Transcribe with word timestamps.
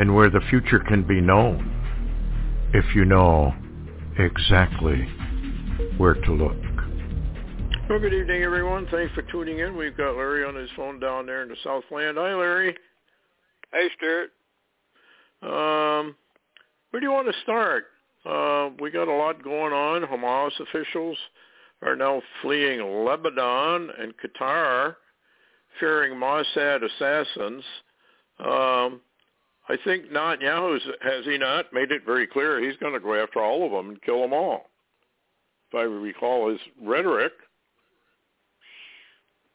and 0.00 0.14
where 0.14 0.30
the 0.30 0.40
future 0.48 0.78
can 0.78 1.02
be 1.06 1.20
known 1.20 1.76
if 2.72 2.94
you 2.94 3.04
know 3.04 3.54
exactly 4.18 5.06
where 5.98 6.14
to 6.14 6.32
look. 6.32 6.56
Well, 7.86 8.00
good 8.00 8.14
evening, 8.14 8.42
everyone. 8.42 8.86
Thanks 8.90 9.12
for 9.12 9.20
tuning 9.30 9.58
in. 9.58 9.76
We've 9.76 9.94
got 9.94 10.16
Larry 10.16 10.42
on 10.42 10.54
his 10.54 10.70
phone 10.74 11.00
down 11.00 11.26
there 11.26 11.42
in 11.42 11.50
the 11.50 11.56
Southland. 11.62 12.16
Hi, 12.16 12.34
Larry. 12.34 12.74
Hey, 13.74 13.88
Stewart. 13.98 14.30
Um, 15.42 16.16
where 16.90 17.00
do 17.00 17.06
you 17.06 17.12
want 17.12 17.28
to 17.28 17.40
start? 17.42 17.84
Uh, 18.24 18.70
we 18.80 18.90
got 18.90 19.06
a 19.06 19.12
lot 19.12 19.44
going 19.44 19.74
on. 19.74 20.02
Hamas 20.08 20.52
officials 20.60 21.18
are 21.82 21.94
now 21.96 22.22
fleeing 22.40 23.04
Lebanon 23.04 23.90
and 23.98 24.14
Qatar, 24.16 24.96
fearing 25.78 26.14
Mossad 26.14 26.82
assassins. 26.82 27.64
Um, 28.38 29.00
I 29.70 29.76
think 29.84 30.10
Netanyahu 30.10 30.80
has 31.00 31.24
he 31.24 31.38
not 31.38 31.72
made 31.72 31.92
it 31.92 32.04
very 32.04 32.26
clear 32.26 32.60
he's 32.60 32.76
going 32.78 32.92
to 32.92 32.98
go 32.98 33.14
after 33.14 33.40
all 33.40 33.64
of 33.64 33.70
them 33.70 33.90
and 33.90 34.02
kill 34.02 34.20
them 34.20 34.32
all. 34.32 34.68
If 35.70 35.78
I 35.78 35.82
recall 35.82 36.50
his 36.50 36.58
rhetoric. 36.82 37.32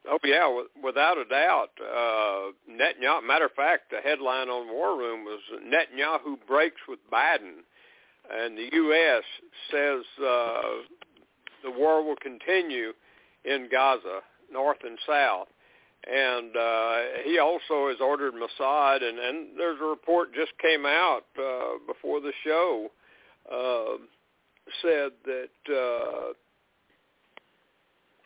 Oh 0.07 0.17
yeah, 0.23 0.61
without 0.81 1.17
a 1.17 1.25
doubt. 1.25 1.71
Uh, 1.81 2.53
Netanyahu. 2.71 3.27
Matter 3.27 3.45
of 3.45 3.51
fact, 3.53 3.91
the 3.91 3.97
headline 3.97 4.47
on 4.47 4.71
War 4.71 4.97
Room 4.97 5.25
was 5.25 5.41
Netanyahu 5.61 6.37
breaks 6.47 6.79
with 6.87 6.99
Biden, 7.11 7.63
and 8.31 8.57
the 8.57 8.69
U.S. 8.71 9.23
says 9.69 10.03
uh, 10.25 10.61
the 11.61 11.71
war 11.71 12.05
will 12.05 12.15
continue 12.21 12.93
in 13.43 13.67
Gaza, 13.69 14.21
north 14.49 14.77
and 14.85 14.97
south. 15.05 15.47
And 16.07 16.55
uh, 16.55 16.97
he 17.23 17.39
also 17.39 17.89
has 17.89 17.97
ordered 17.99 18.33
Mossad, 18.33 19.01
and, 19.03 19.17
and 19.17 19.47
there's 19.57 19.79
a 19.81 19.85
report 19.85 20.33
just 20.35 20.51
came 20.61 20.85
out 20.85 21.23
uh, 21.39 21.79
before 21.87 22.21
the 22.21 22.31
show, 22.43 22.89
uh, 23.51 23.97
said 24.83 25.11
that 25.25 25.49
uh, 25.67 26.33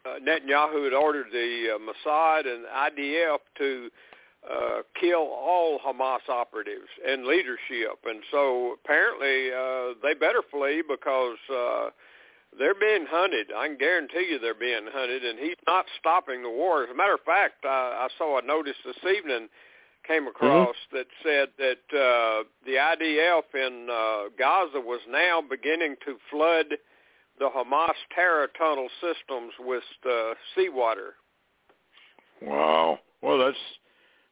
uh, 0.06 0.20
Netanyahu 0.20 0.84
had 0.84 0.94
ordered 0.94 1.28
the 1.32 1.76
uh, 1.76 1.78
Mossad 1.80 2.48
and 2.48 2.66
IDF 2.66 3.40
to 3.58 3.90
uh, 4.50 4.82
kill 5.00 5.20
all 5.20 5.80
Hamas 5.86 6.28
operatives 6.30 6.88
and 7.06 7.26
leadership, 7.26 8.00
and 8.06 8.22
so 8.32 8.76
apparently 8.84 9.52
uh, 9.52 9.94
they 10.02 10.14
better 10.14 10.42
flee 10.50 10.82
because 10.88 11.38
uh, 11.54 11.90
they're 12.58 12.75
being 12.75 13.05
hunted. 13.09 13.47
I 13.55 13.67
can 13.67 13.78
guarantee 13.78 14.28
you 14.31 14.39
they're 14.39 14.53
being 14.53 14.88
hunted, 14.92 15.23
and 15.23 15.39
he's 15.39 15.59
not 15.67 15.86
stopping 16.00 16.44
the 16.44 16.50
war. 16.50 16.83
As 16.83 16.89
a 16.89 16.95
matter 16.95 17.14
of 17.14 17.22
fact, 17.22 17.66
I, 17.66 18.08
I 18.08 18.08
saw 18.17 18.39
a 18.39 18.42
notice 18.42 18.75
this 18.86 18.97
evening 19.03 19.50
came 20.08 20.28
across 20.28 20.75
mm-hmm. 20.92 20.97
that 20.97 21.08
said 21.23 21.50
that 21.58 21.97
uh, 21.97 22.44
the 22.66 22.73
IDF 22.73 23.44
in 23.53 23.88
uh, 23.89 24.30
Gaza 24.38 24.80
was 24.80 25.02
now 25.09 25.42
beginning 25.42 25.95
to 26.05 26.17
flood 26.31 26.66
the 27.38 27.50
Hamas 27.50 27.95
terror 28.14 28.47
tunnel 28.58 28.88
systems 29.00 29.53
with 29.59 29.83
uh, 30.09 30.33
seawater. 30.55 31.14
Wow. 32.42 32.99
Well, 33.21 33.38
that's 33.38 33.58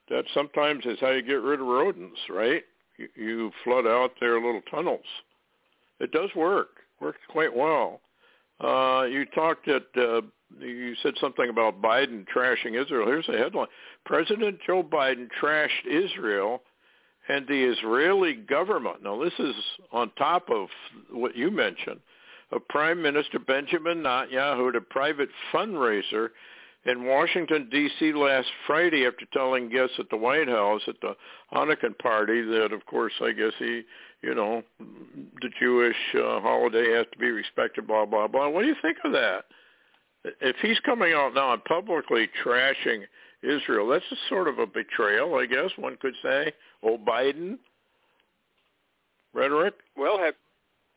that 0.09 0.23
sometimes 0.33 0.85
is 0.85 0.97
how 1.01 1.11
you 1.11 1.21
get 1.21 1.41
rid 1.41 1.59
of 1.59 1.67
rodents, 1.67 2.19
right? 2.29 2.63
You, 2.97 3.07
you 3.15 3.51
flood 3.63 3.85
out 3.85 4.11
their 4.19 4.35
little 4.35 4.61
tunnels. 4.71 5.05
It 5.99 6.11
does 6.11 6.29
work. 6.35 6.69
Works 7.01 7.19
quite 7.29 7.55
well. 7.55 8.01
Uh, 8.59 9.03
you 9.03 9.25
talked 9.25 9.67
at 9.67 9.83
uh, 9.97 10.21
you 10.59 10.95
said 11.03 11.13
something 11.19 11.49
about 11.49 11.81
Biden 11.81 12.25
trashing 12.33 12.81
Israel. 12.81 13.07
Here's 13.07 13.29
a 13.29 13.37
headline: 13.37 13.67
President 14.05 14.59
Joe 14.65 14.83
Biden 14.83 15.27
trashed 15.41 15.85
Israel 15.89 16.61
and 17.29 17.47
the 17.47 17.71
Israeli 17.71 18.33
government. 18.33 19.03
Now, 19.03 19.21
this 19.21 19.33
is 19.39 19.55
on 19.91 20.11
top 20.17 20.49
of 20.49 20.67
what 21.11 21.35
you 21.35 21.51
mentioned 21.51 21.99
of 22.51 22.67
Prime 22.69 23.01
Minister 23.01 23.39
Benjamin 23.39 24.03
Netanyahu 24.03 24.69
at 24.69 24.75
a 24.75 24.81
private 24.81 25.29
fundraiser 25.53 26.29
in 26.85 27.05
Washington, 27.05 27.67
D.C. 27.69 28.13
last 28.13 28.47
Friday 28.65 29.05
after 29.05 29.25
telling 29.33 29.69
guests 29.69 29.95
at 29.99 30.09
the 30.09 30.15
White 30.15 30.47
House 30.47 30.81
at 30.87 30.95
the 31.01 31.15
Hanukkah 31.53 31.97
party 31.99 32.41
that, 32.41 32.71
of 32.71 32.85
course, 32.85 33.11
I 33.21 33.33
guess 33.33 33.51
he, 33.59 33.81
you 34.21 34.33
know, 34.33 34.63
the 34.79 35.49
Jewish 35.59 35.95
uh, 36.15 36.39
holiday 36.39 36.91
has 36.93 37.05
to 37.11 37.19
be 37.19 37.29
respected, 37.29 37.87
blah, 37.87 38.05
blah, 38.05 38.27
blah. 38.27 38.49
What 38.49 38.61
do 38.61 38.67
you 38.67 38.75
think 38.81 38.97
of 39.03 39.11
that? 39.11 39.45
If 40.41 40.55
he's 40.61 40.79
coming 40.79 41.13
out 41.13 41.33
now 41.35 41.53
and 41.53 41.63
publicly 41.65 42.27
trashing 42.43 43.03
Israel, 43.43 43.87
that's 43.87 44.03
a 44.11 44.15
sort 44.29 44.47
of 44.47 44.59
a 44.59 44.65
betrayal, 44.65 45.35
I 45.35 45.45
guess 45.45 45.69
one 45.77 45.97
could 46.01 46.15
say. 46.23 46.51
Oh, 46.83 46.97
Biden 46.97 47.57
rhetoric? 49.33 49.75
Well, 49.95 50.17
have 50.17 50.33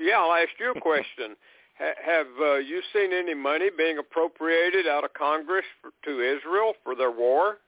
yeah, 0.01 0.19
I'll 0.19 0.33
ask 0.33 0.49
you 0.59 0.73
a 0.75 0.81
question. 0.81 1.37
have 2.05 2.27
uh, 2.41 2.55
you 2.57 2.81
seen 2.93 3.13
any 3.13 3.35
money 3.35 3.69
being 3.77 3.99
appropriated 3.99 4.87
out 4.87 5.05
of 5.05 5.13
Congress 5.15 5.65
for, 5.81 5.91
to 6.07 6.21
Israel 6.21 6.73
for 6.83 6.95
their 6.95 7.11
war? 7.11 7.59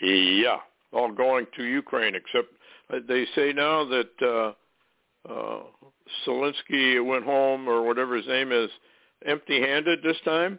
Yeah, 0.00 0.56
all 0.92 1.12
going 1.12 1.46
to 1.56 1.64
Ukraine, 1.64 2.14
except 2.14 2.48
they 3.08 3.26
say 3.34 3.52
now 3.52 3.84
that 3.84 4.10
uh, 4.22 5.32
uh, 5.32 5.62
Zelensky 6.26 7.04
went 7.04 7.24
home 7.24 7.68
or 7.68 7.82
whatever 7.82 8.16
his 8.16 8.26
name 8.26 8.52
is, 8.52 8.70
empty-handed 9.24 10.02
this 10.02 10.16
time. 10.24 10.58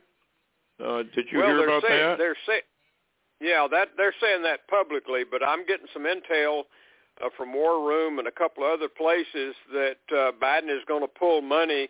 Uh, 0.83 1.03
did 1.15 1.25
you 1.31 1.39
well, 1.39 1.47
hear 1.47 1.63
about 1.63 1.83
saying, 1.87 1.99
that? 1.99 2.17
They're 2.17 2.37
say, 2.47 2.61
yeah, 3.41 3.67
that 3.69 3.89
they're 3.97 4.15
saying 4.21 4.43
that 4.43 4.67
publicly, 4.67 5.23
but 5.29 5.41
I'm 5.45 5.65
getting 5.65 5.87
some 5.93 6.03
intel 6.03 6.63
uh, 7.23 7.29
from 7.37 7.53
War 7.53 7.87
Room 7.87 8.19
and 8.19 8.27
a 8.27 8.31
couple 8.31 8.63
of 8.63 8.71
other 8.71 8.89
places 8.89 9.55
that 9.71 9.97
uh, 10.11 10.31
Biden 10.41 10.75
is 10.75 10.83
going 10.87 11.01
to 11.01 11.07
pull 11.07 11.41
money 11.41 11.89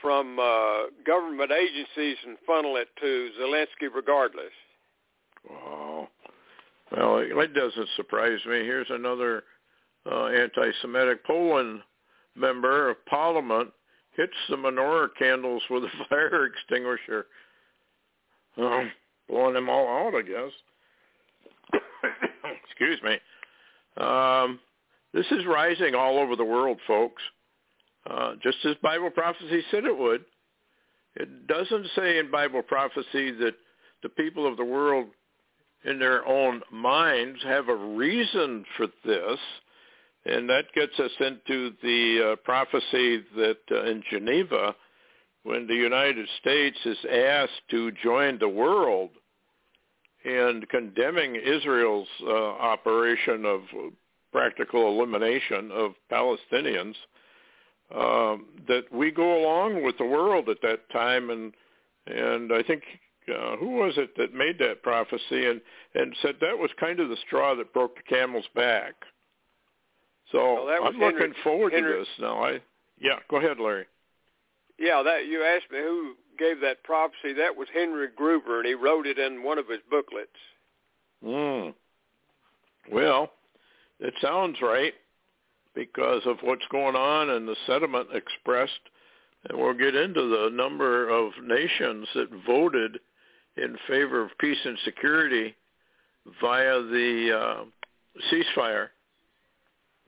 from 0.00 0.38
uh, 0.38 0.84
government 1.06 1.50
agencies 1.50 2.16
and 2.26 2.36
funnel 2.46 2.76
it 2.76 2.88
to 3.00 3.30
Zelensky 3.40 3.88
regardless. 3.94 4.52
Wow. 5.48 6.08
Well, 6.96 7.18
it 7.18 7.54
doesn't 7.54 7.88
surprise 7.96 8.38
me. 8.46 8.58
Here's 8.58 8.90
another 8.90 9.44
uh, 10.10 10.26
anti-Semitic 10.26 11.24
Poland 11.24 11.80
member 12.36 12.90
of 12.90 13.04
parliament 13.06 13.70
hits 14.16 14.32
the 14.48 14.56
menorah 14.56 15.08
candles 15.18 15.62
with 15.70 15.84
a 15.84 15.88
fire 16.08 16.46
extinguisher. 16.46 17.26
Um, 18.56 18.90
blowing 19.28 19.54
them 19.54 19.68
all 19.68 19.88
out, 19.88 20.14
I 20.14 20.22
guess. 20.22 20.52
Excuse 22.68 23.00
me. 23.02 23.18
Um, 23.96 24.60
this 25.12 25.26
is 25.30 25.46
rising 25.46 25.94
all 25.94 26.18
over 26.18 26.36
the 26.36 26.44
world, 26.44 26.78
folks, 26.86 27.22
uh, 28.10 28.34
just 28.42 28.58
as 28.64 28.74
Bible 28.82 29.10
prophecy 29.10 29.62
said 29.70 29.84
it 29.84 29.96
would. 29.96 30.24
It 31.16 31.46
doesn't 31.46 31.86
say 31.94 32.18
in 32.18 32.30
Bible 32.30 32.62
prophecy 32.62 33.30
that 33.30 33.54
the 34.02 34.08
people 34.08 34.46
of 34.46 34.56
the 34.56 34.64
world 34.64 35.06
in 35.84 35.98
their 35.98 36.26
own 36.26 36.62
minds 36.72 37.38
have 37.44 37.68
a 37.68 37.74
reason 37.74 38.64
for 38.76 38.86
this. 39.04 39.38
And 40.26 40.48
that 40.48 40.72
gets 40.74 40.98
us 40.98 41.10
into 41.20 41.72
the 41.82 42.32
uh, 42.32 42.36
prophecy 42.36 43.22
that 43.36 43.58
uh, 43.70 43.84
in 43.84 44.02
Geneva, 44.10 44.74
when 45.42 45.66
the 45.66 45.74
United 45.74 46.26
States 46.40 46.78
is 46.86 46.96
asked 47.10 47.68
to 47.70 47.92
join 48.02 48.38
the 48.38 48.48
world 48.48 49.10
and 50.24 50.66
condemning 50.70 51.36
Israel's 51.36 52.08
uh, 52.22 52.32
operation 52.32 53.44
of 53.44 53.60
practical 54.32 54.88
elimination 54.88 55.70
of 55.70 55.92
Palestinians, 56.10 56.94
um, 57.94 58.46
that 58.66 58.84
we 58.90 59.10
go 59.10 59.42
along 59.42 59.84
with 59.84 59.98
the 59.98 60.06
world 60.06 60.48
at 60.48 60.62
that 60.62 60.88
time, 60.90 61.28
and 61.28 61.52
and 62.06 62.52
I 62.52 62.62
think 62.62 62.82
uh, 63.28 63.56
who 63.56 63.72
was 63.72 63.94
it 63.96 64.16
that 64.16 64.34
made 64.34 64.58
that 64.58 64.82
prophecy 64.82 65.46
and 65.46 65.60
and 65.94 66.16
said 66.22 66.36
that 66.40 66.58
was 66.58 66.70
kind 66.80 66.98
of 66.98 67.10
the 67.10 67.16
straw 67.26 67.54
that 67.54 67.74
broke 67.74 67.96
the 67.96 68.02
camel's 68.02 68.48
back. 68.54 68.94
So 70.34 70.64
well, 70.64 70.84
I'm 70.84 70.94
Henry, 70.94 71.12
looking 71.12 71.34
forward 71.44 71.72
Henry, 71.72 71.92
to 71.92 71.98
this 72.00 72.08
now. 72.18 72.42
I 72.42 72.60
yeah, 73.00 73.18
go 73.30 73.36
ahead, 73.36 73.58
Larry. 73.60 73.86
Yeah, 74.78 75.02
that 75.04 75.26
you 75.26 75.44
asked 75.44 75.70
me 75.70 75.78
who 75.78 76.14
gave 76.38 76.60
that 76.60 76.82
prophecy. 76.82 77.32
That 77.36 77.56
was 77.56 77.68
Henry 77.72 78.08
Gruver, 78.08 78.58
and 78.58 78.66
he 78.66 78.74
wrote 78.74 79.06
it 79.06 79.18
in 79.18 79.44
one 79.44 79.58
of 79.58 79.68
his 79.68 79.78
booklets. 79.88 80.30
Hmm. 81.24 81.70
Well, 82.92 83.30
it 84.00 84.14
sounds 84.20 84.58
right. 84.60 84.92
because 85.74 86.22
of 86.26 86.36
what's 86.42 86.66
going 86.70 86.96
on 86.96 87.30
and 87.30 87.46
the 87.46 87.56
sentiment 87.66 88.08
expressed. 88.12 88.72
And 89.48 89.58
we'll 89.58 89.74
get 89.74 89.94
into 89.94 90.22
the 90.22 90.50
number 90.52 91.08
of 91.08 91.32
nations 91.42 92.08
that 92.14 92.28
voted 92.46 92.98
in 93.56 93.76
favor 93.86 94.22
of 94.22 94.30
peace 94.38 94.58
and 94.64 94.78
security 94.84 95.54
via 96.40 96.80
the 96.82 97.38
uh, 97.38 97.64
ceasefire 98.32 98.88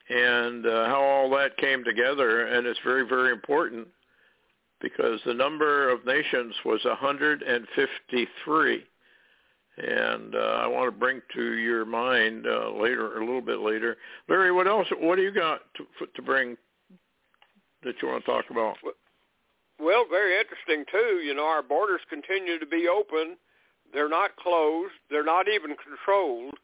and 0.09 0.67
uh, 0.67 0.87
how 0.87 1.03
all 1.03 1.31
that 1.31 1.57
came 1.57 1.85
together. 1.85 2.47
And 2.47 2.67
it's 2.67 2.81
very, 2.85 3.07
very 3.07 3.33
important 3.33 3.89
because 4.81 5.21
the 5.27 5.35
number 5.35 5.91
of 5.91 6.05
nations 6.05 6.55
was 6.65 6.85
153. 6.85 8.85
And 9.79 10.35
uh, 10.35 10.39
I 10.39 10.67
want 10.67 10.87
to 10.87 10.99
bring 10.99 11.21
to 11.35 11.53
your 11.55 11.85
mind 11.85 12.47
uh, 12.47 12.71
later, 12.71 13.19
a 13.19 13.21
little 13.21 13.43
bit 13.43 13.59
later, 13.59 13.99
Larry. 14.29 14.51
What 14.51 14.67
else? 14.67 14.87
What 14.99 15.17
do 15.17 15.23
you 15.23 15.33
got 15.33 15.61
to, 15.77 16.07
to 16.07 16.23
bring 16.23 16.57
that 17.83 17.97
you 18.01 18.09
want 18.09 18.25
to 18.25 18.31
talk 18.31 18.47
about? 18.51 18.77
Well, 19.79 20.07
very 20.09 20.41
interesting 20.41 20.87
too. 20.91 21.19
You 21.19 21.35
know, 21.35 21.45
our 21.45 21.63
borders 21.63 22.01
continue 22.09 22.59
to 22.59 22.67
be 22.67 22.89
open. 22.89 23.37
They're 23.93 24.09
not 24.09 24.35
closed. 24.37 24.95
They're 25.11 25.25
not 25.25 25.49
even 25.49 25.77
controlled. 25.77 26.55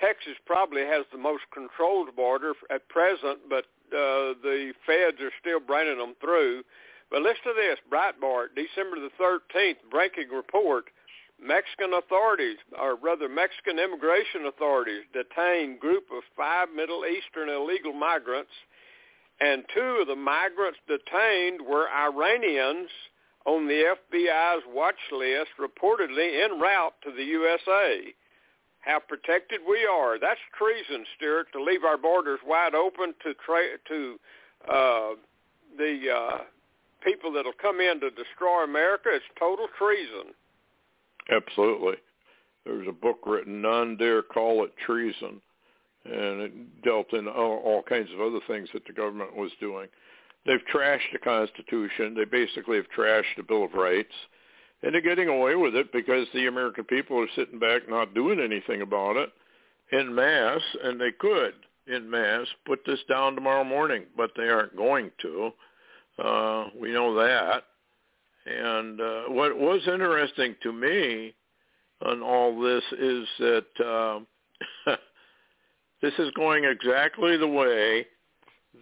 Texas 0.00 0.34
probably 0.46 0.82
has 0.82 1.04
the 1.12 1.18
most 1.18 1.44
controlled 1.52 2.14
border 2.16 2.52
at 2.70 2.88
present, 2.88 3.40
but 3.48 3.64
uh, 3.92 4.34
the 4.42 4.72
feds 4.86 5.20
are 5.20 5.32
still 5.40 5.60
bringing 5.60 5.98
them 5.98 6.14
through. 6.20 6.62
But 7.10 7.22
listen 7.22 7.52
to 7.52 7.54
this, 7.54 7.78
Breitbart, 7.90 8.56
December 8.56 8.96
the 8.96 9.12
13th, 9.20 9.76
breaking 9.90 10.30
report. 10.34 10.84
Mexican 11.42 11.92
authorities, 11.94 12.58
or 12.80 12.94
rather 12.94 13.28
Mexican 13.28 13.78
immigration 13.80 14.46
authorities, 14.46 15.02
detained 15.12 15.80
group 15.80 16.04
of 16.14 16.22
five 16.36 16.68
Middle 16.74 17.04
Eastern 17.04 17.48
illegal 17.48 17.92
migrants, 17.92 18.52
and 19.40 19.64
two 19.74 19.98
of 20.00 20.06
the 20.06 20.14
migrants 20.14 20.78
detained 20.86 21.60
were 21.60 21.90
Iranians 21.90 22.88
on 23.44 23.66
the 23.66 23.94
FBI's 24.14 24.62
watch 24.68 25.02
list, 25.10 25.50
reportedly 25.58 26.44
en 26.44 26.60
route 26.60 26.94
to 27.02 27.10
the 27.10 27.24
USA 27.24 28.14
how 28.82 29.00
protected 29.00 29.60
we 29.68 29.86
are. 29.90 30.18
That's 30.18 30.40
treason, 30.58 31.04
Stewart, 31.16 31.46
to 31.52 31.62
leave 31.62 31.84
our 31.84 31.96
borders 31.96 32.40
wide 32.46 32.74
open 32.74 33.14
to 33.24 33.34
tra- 33.44 33.78
to 33.88 34.18
uh, 34.68 35.10
the 35.78 36.00
uh, 36.14 36.38
people 37.04 37.32
that'll 37.32 37.52
come 37.60 37.80
in 37.80 38.00
to 38.00 38.10
destroy 38.10 38.64
America. 38.64 39.08
It's 39.12 39.24
total 39.38 39.66
treason. 39.78 40.34
Absolutely. 41.30 41.94
There's 42.64 42.86
a 42.88 42.92
book 42.92 43.18
written, 43.26 43.62
None 43.62 43.96
Dare 43.96 44.22
Call 44.22 44.64
It 44.64 44.72
Treason, 44.84 45.40
and 46.04 46.40
it 46.42 46.82
dealt 46.82 47.12
in 47.12 47.26
all, 47.28 47.62
all 47.64 47.82
kinds 47.82 48.08
of 48.12 48.20
other 48.20 48.40
things 48.46 48.68
that 48.72 48.86
the 48.86 48.92
government 48.92 49.36
was 49.36 49.50
doing. 49.60 49.88
They've 50.44 50.60
trashed 50.72 51.12
the 51.12 51.18
Constitution. 51.18 52.14
They 52.14 52.24
basically 52.24 52.76
have 52.76 52.86
trashed 52.96 53.36
the 53.36 53.44
Bill 53.44 53.64
of 53.64 53.74
Rights 53.74 54.14
and 54.82 54.94
they're 54.94 55.00
getting 55.00 55.28
away 55.28 55.54
with 55.54 55.74
it 55.74 55.92
because 55.92 56.26
the 56.34 56.46
American 56.46 56.84
people 56.84 57.18
are 57.18 57.28
sitting 57.36 57.58
back 57.58 57.88
not 57.88 58.14
doing 58.14 58.40
anything 58.40 58.82
about 58.82 59.16
it 59.16 59.30
in 59.92 60.14
mass, 60.14 60.60
and 60.82 61.00
they 61.00 61.12
could 61.12 61.54
in 61.86 62.08
mass 62.08 62.46
put 62.64 62.80
this 62.86 63.00
down 63.08 63.34
tomorrow 63.34 63.64
morning, 63.64 64.04
but 64.16 64.30
they 64.36 64.48
aren't 64.48 64.76
going 64.76 65.10
to. 65.20 65.50
Uh, 66.22 66.66
we 66.80 66.92
know 66.92 67.14
that. 67.14 67.64
And 68.44 69.00
uh, 69.00 69.22
what 69.28 69.56
was 69.56 69.80
interesting 69.86 70.56
to 70.62 70.72
me 70.72 71.34
on 72.04 72.22
all 72.22 72.60
this 72.60 72.82
is 72.98 73.26
that 73.38 73.66
uh, 74.86 74.92
this 76.02 76.14
is 76.18 76.30
going 76.32 76.64
exactly 76.64 77.36
the 77.36 77.46
way 77.46 78.06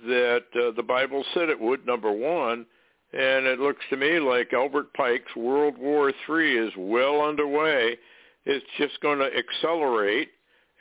that 0.06 0.44
uh, 0.54 0.70
the 0.76 0.82
Bible 0.82 1.24
said 1.34 1.48
it 1.48 1.60
would, 1.60 1.84
number 1.86 2.10
one, 2.10 2.64
and 3.12 3.46
it 3.46 3.58
looks 3.58 3.84
to 3.90 3.96
me 3.96 4.20
like 4.20 4.52
Albert 4.52 4.92
Pike's 4.94 5.34
World 5.34 5.76
War 5.78 6.12
III 6.28 6.56
is 6.56 6.72
well 6.76 7.22
underway. 7.22 7.96
It's 8.44 8.66
just 8.78 9.00
going 9.00 9.18
to 9.18 9.30
accelerate 9.36 10.28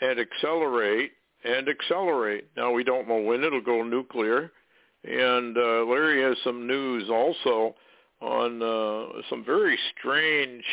and 0.01 0.19
accelerate 0.19 1.11
and 1.43 1.67
accelerate. 1.67 2.47
Now 2.55 2.71
we 2.71 2.83
don't 2.83 3.07
know 3.07 3.19
when 3.19 3.43
it'll 3.43 3.61
go 3.61 3.83
nuclear, 3.83 4.51
and 5.03 5.57
uh, 5.57 5.85
Larry 5.85 6.21
has 6.21 6.37
some 6.43 6.67
news 6.67 7.09
also 7.09 7.75
on 8.21 8.61
uh, 8.61 9.21
some 9.29 9.43
very 9.43 9.77
strange 9.97 10.63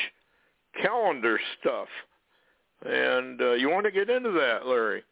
calendar 0.82 1.38
stuff. 1.60 1.88
And 2.84 3.40
uh, 3.40 3.52
you 3.52 3.70
want 3.70 3.86
to 3.86 3.92
get 3.92 4.10
into 4.10 4.32
that, 4.32 4.66
Larry? 4.66 5.02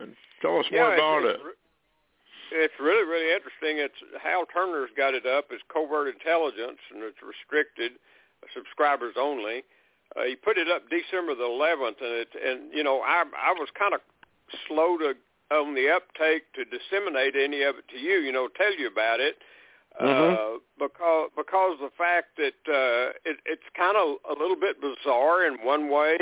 And 0.00 0.14
tell 0.42 0.58
us 0.58 0.66
yeah, 0.70 0.80
more 0.80 0.94
about 0.94 1.24
it 1.24 1.40
it's 2.52 2.74
really 2.80 3.06
really 3.06 3.32
interesting. 3.32 3.78
It's 3.78 3.98
Hal 4.22 4.46
Turner's 4.46 4.90
got 4.96 5.14
it 5.14 5.26
up 5.26 5.46
as 5.52 5.60
covert 5.72 6.08
intelligence, 6.08 6.78
and 6.92 7.02
it's 7.02 7.18
restricted 7.22 7.92
subscribers 8.54 9.14
only. 9.18 9.64
Uh, 10.14 10.22
he 10.24 10.36
put 10.36 10.56
it 10.56 10.68
up 10.68 10.82
December 10.88 11.34
the 11.34 11.44
11th, 11.44 12.00
and 12.00 12.14
it 12.24 12.28
and 12.34 12.72
you 12.72 12.84
know 12.84 13.00
I 13.00 13.24
I 13.36 13.52
was 13.52 13.68
kind 13.78 13.94
of 13.94 14.00
slow 14.68 14.96
to 14.98 15.14
on 15.50 15.74
the 15.74 15.88
uptake 15.90 16.52
to 16.54 16.64
disseminate 16.64 17.34
any 17.36 17.62
of 17.62 17.76
it 17.76 17.88
to 17.88 17.98
you. 17.98 18.18
You 18.18 18.32
know, 18.32 18.48
tell 18.48 18.74
you 18.74 18.88
about 18.88 19.20
it. 19.20 19.36
Mm-hmm. 20.00 20.34
Uh, 20.34 20.58
because 20.78 21.30
because 21.36 21.78
the 21.80 21.90
fact 21.96 22.36
that 22.36 22.60
uh, 22.68 23.16
it, 23.24 23.38
it's 23.46 23.64
kind 23.76 23.96
of 23.96 24.16
a 24.28 24.38
little 24.38 24.56
bit 24.56 24.76
bizarre 24.80 25.46
in 25.46 25.54
one 25.64 25.88
way, 25.90 26.16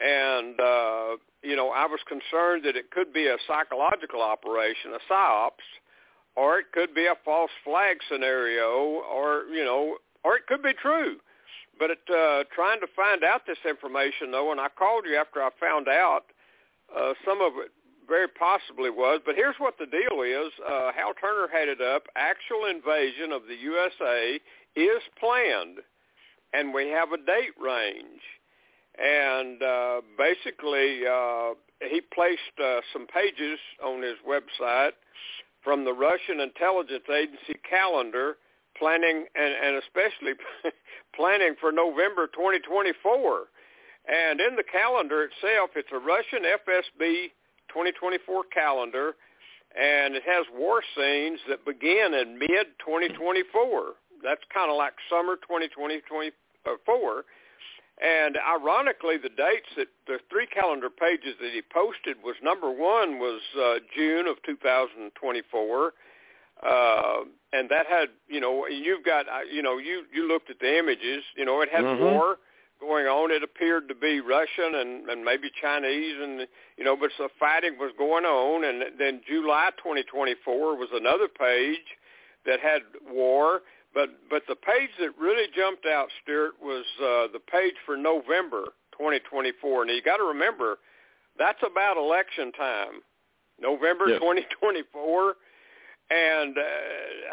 and 0.00 0.60
uh, 0.60 1.16
you 1.42 1.56
know, 1.56 1.70
I 1.70 1.86
was 1.86 2.00
concerned 2.08 2.64
that 2.64 2.76
it 2.76 2.90
could 2.90 3.12
be 3.12 3.26
a 3.26 3.36
psychological 3.46 4.22
operation, 4.22 4.92
a 4.94 5.12
psyops, 5.12 5.66
or 6.36 6.58
it 6.58 6.72
could 6.72 6.94
be 6.94 7.06
a 7.06 7.14
false 7.24 7.50
flag 7.62 7.98
scenario, 8.10 9.02
or 9.12 9.44
you 9.52 9.64
know, 9.64 9.98
or 10.24 10.36
it 10.36 10.46
could 10.46 10.62
be 10.62 10.72
true. 10.72 11.16
But 11.78 11.90
uh, 11.90 12.44
trying 12.54 12.80
to 12.80 12.86
find 12.96 13.24
out 13.24 13.42
this 13.46 13.58
information, 13.68 14.30
though, 14.30 14.52
and 14.52 14.60
I 14.60 14.68
called 14.68 15.04
you 15.08 15.16
after 15.16 15.42
I 15.42 15.50
found 15.60 15.88
out 15.88 16.22
uh, 16.96 17.14
some 17.24 17.40
of 17.40 17.52
it 17.58 17.72
very 18.08 18.28
possibly 18.28 18.90
was. 18.90 19.20
But 19.24 19.34
here's 19.34 19.56
what 19.58 19.74
the 19.78 19.86
deal 19.86 20.22
is: 20.22 20.52
uh, 20.66 20.92
Hal 20.96 21.12
Turner 21.20 21.48
had 21.52 21.68
it 21.68 21.80
up. 21.80 22.04
Actual 22.16 22.66
invasion 22.66 23.32
of 23.32 23.42
the 23.46 23.56
USA 23.56 24.40
is 24.76 25.02
planned, 25.20 25.78
and 26.52 26.72
we 26.72 26.88
have 26.88 27.12
a 27.12 27.18
date 27.18 27.54
range 27.60 28.22
and 28.98 29.62
uh, 29.62 30.00
basically 30.16 31.02
uh, 31.06 31.54
he 31.80 32.00
placed 32.00 32.54
uh, 32.62 32.80
some 32.92 33.06
pages 33.06 33.58
on 33.84 34.02
his 34.02 34.16
website 34.26 34.92
from 35.62 35.84
the 35.84 35.92
Russian 35.92 36.40
intelligence 36.40 37.04
agency 37.10 37.58
calendar 37.68 38.36
planning 38.78 39.26
and, 39.34 39.54
and 39.54 39.82
especially 39.82 40.34
planning 41.16 41.54
for 41.60 41.72
November 41.72 42.26
2024. 42.28 43.44
And 44.06 44.40
in 44.40 44.56
the 44.56 44.64
calendar 44.64 45.24
itself, 45.24 45.70
it's 45.76 45.88
a 45.92 45.98
Russian 45.98 46.44
FSB 46.44 47.32
2024 47.72 48.44
calendar, 48.52 49.16
and 49.74 50.14
it 50.14 50.22
has 50.26 50.44
war 50.52 50.82
scenes 50.94 51.40
that 51.48 51.64
begin 51.64 52.12
in 52.12 52.38
mid-2024. 52.38 53.96
That's 54.22 54.44
kind 54.52 54.70
of 54.70 54.76
like 54.76 54.92
summer 55.08 55.36
2024 55.36 57.24
and 58.02 58.36
ironically, 58.36 59.18
the 59.18 59.28
dates 59.28 59.70
that 59.76 59.86
the 60.06 60.18
three 60.28 60.46
calendar 60.46 60.90
pages 60.90 61.36
that 61.40 61.52
he 61.52 61.62
posted 61.62 62.16
was 62.24 62.34
number 62.42 62.68
one 62.68 63.18
was 63.20 63.40
uh, 63.56 63.74
June 63.96 64.26
of 64.26 64.36
2024, 64.44 65.92
uh, 66.66 67.24
and 67.52 67.70
that 67.70 67.86
had 67.86 68.08
you 68.26 68.40
know 68.40 68.66
you've 68.66 69.04
got 69.04 69.28
uh, 69.28 69.46
you 69.50 69.62
know 69.62 69.78
you 69.78 70.02
you 70.12 70.26
looked 70.26 70.50
at 70.50 70.58
the 70.58 70.76
images 70.76 71.22
you 71.36 71.44
know 71.44 71.60
it 71.60 71.68
had 71.70 71.84
mm-hmm. 71.84 72.02
war 72.02 72.36
going 72.80 73.06
on. 73.06 73.30
It 73.30 73.44
appeared 73.44 73.88
to 73.88 73.94
be 73.94 74.20
Russian 74.20 74.74
and 74.74 75.08
and 75.08 75.24
maybe 75.24 75.48
Chinese 75.62 76.16
and 76.20 76.48
you 76.76 76.82
know 76.82 76.96
but 76.96 77.10
the 77.16 77.28
fighting 77.38 77.78
was 77.78 77.92
going 77.96 78.24
on, 78.24 78.64
and 78.64 78.98
then 78.98 79.20
July 79.24 79.70
2024 79.78 80.76
was 80.76 80.88
another 80.92 81.28
page 81.28 81.86
that 82.44 82.58
had 82.58 82.82
war 83.08 83.60
but 83.94 84.10
but 84.28 84.42
the 84.48 84.56
page 84.56 84.90
that 84.98 85.10
really 85.18 85.46
jumped 85.54 85.86
out, 85.86 86.08
Stewart, 86.22 86.52
was 86.60 86.84
uh, 86.98 87.32
the 87.32 87.40
page 87.40 87.74
for 87.86 87.96
November 87.96 88.74
2024. 88.98 89.82
And 89.82 89.90
you 89.90 90.02
got 90.02 90.18
to 90.18 90.24
remember, 90.24 90.78
that's 91.38 91.62
about 91.64 91.96
election 91.96 92.52
time, 92.52 93.02
November 93.60 94.08
yes. 94.08 94.18
2024. 94.20 95.34
And 96.10 96.58
uh, 96.58 96.62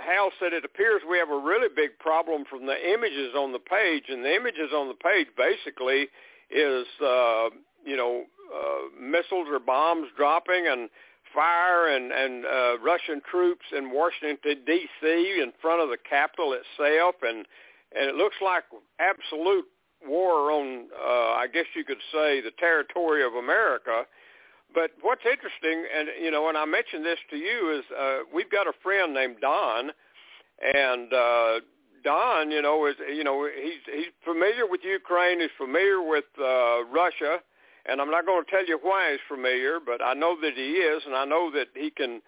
Hal 0.05 0.31
said 0.39 0.53
it 0.53 0.63
appears 0.63 1.01
we 1.09 1.17
have 1.17 1.29
a 1.29 1.37
really 1.37 1.67
big 1.75 1.99
problem 1.99 2.45
from 2.49 2.65
the 2.65 2.77
images 2.93 3.35
on 3.35 3.51
the 3.51 3.59
page, 3.59 4.05
and 4.07 4.23
the 4.23 4.33
images 4.33 4.71
on 4.73 4.87
the 4.87 4.95
page 4.95 5.27
basically 5.35 6.07
is 6.49 6.87
uh, 7.03 7.49
you 7.83 7.97
know 7.97 8.23
uh, 8.53 9.01
missiles 9.01 9.47
or 9.51 9.59
bombs 9.59 10.07
dropping 10.15 10.67
and 10.67 10.89
fire 11.33 11.87
and, 11.95 12.11
and 12.11 12.45
uh, 12.45 12.79
Russian 12.79 13.21
troops 13.29 13.65
in 13.75 13.91
Washington 13.91 14.63
D.C. 14.65 15.41
in 15.41 15.51
front 15.61 15.81
of 15.81 15.89
the 15.89 15.97
Capitol 15.97 16.53
itself, 16.53 17.15
and 17.21 17.45
and 17.93 18.09
it 18.09 18.15
looks 18.15 18.37
like 18.41 18.63
absolute 18.99 19.65
war 20.07 20.51
on, 20.51 20.87
uh, 20.97 21.33
I 21.37 21.47
guess 21.51 21.65
you 21.75 21.83
could 21.83 22.01
say, 22.11 22.41
the 22.41 22.51
territory 22.57 23.23
of 23.23 23.33
America. 23.33 24.05
but 24.73 24.91
what's 25.01 25.25
interesting, 25.25 25.85
and 25.95 26.07
you 26.21 26.31
know, 26.31 26.47
and 26.49 26.57
I 26.57 26.65
mentioned 26.65 27.05
this 27.05 27.19
to 27.29 27.35
you, 27.35 27.77
is 27.77 27.85
uh, 27.97 28.19
we've 28.33 28.49
got 28.49 28.67
a 28.67 28.73
friend 28.81 29.13
named 29.13 29.37
Don, 29.41 29.91
and 30.61 31.13
uh, 31.13 31.59
Don, 32.03 32.51
you 32.51 32.61
know, 32.61 32.85
is 32.87 32.95
you 33.13 33.23
know 33.23 33.47
he's 33.53 33.83
he's 33.85 34.13
familiar 34.23 34.65
with 34.67 34.81
Ukraine, 34.83 35.41
he's 35.41 35.49
familiar 35.57 36.01
with 36.01 36.25
uh, 36.39 36.85
Russia, 36.85 37.39
and 37.85 38.01
I'm 38.01 38.11
not 38.11 38.25
going 38.25 38.43
to 38.43 38.51
tell 38.51 38.65
you 38.65 38.79
why 38.81 39.11
he's 39.11 39.19
familiar, 39.27 39.79
but 39.83 40.01
I 40.03 40.13
know 40.13 40.35
that 40.41 40.53
he 40.55 40.73
is, 40.81 41.03
and 41.05 41.15
I 41.15 41.25
know 41.25 41.51
that 41.51 41.67
he 41.75 41.89
can, 41.89 42.21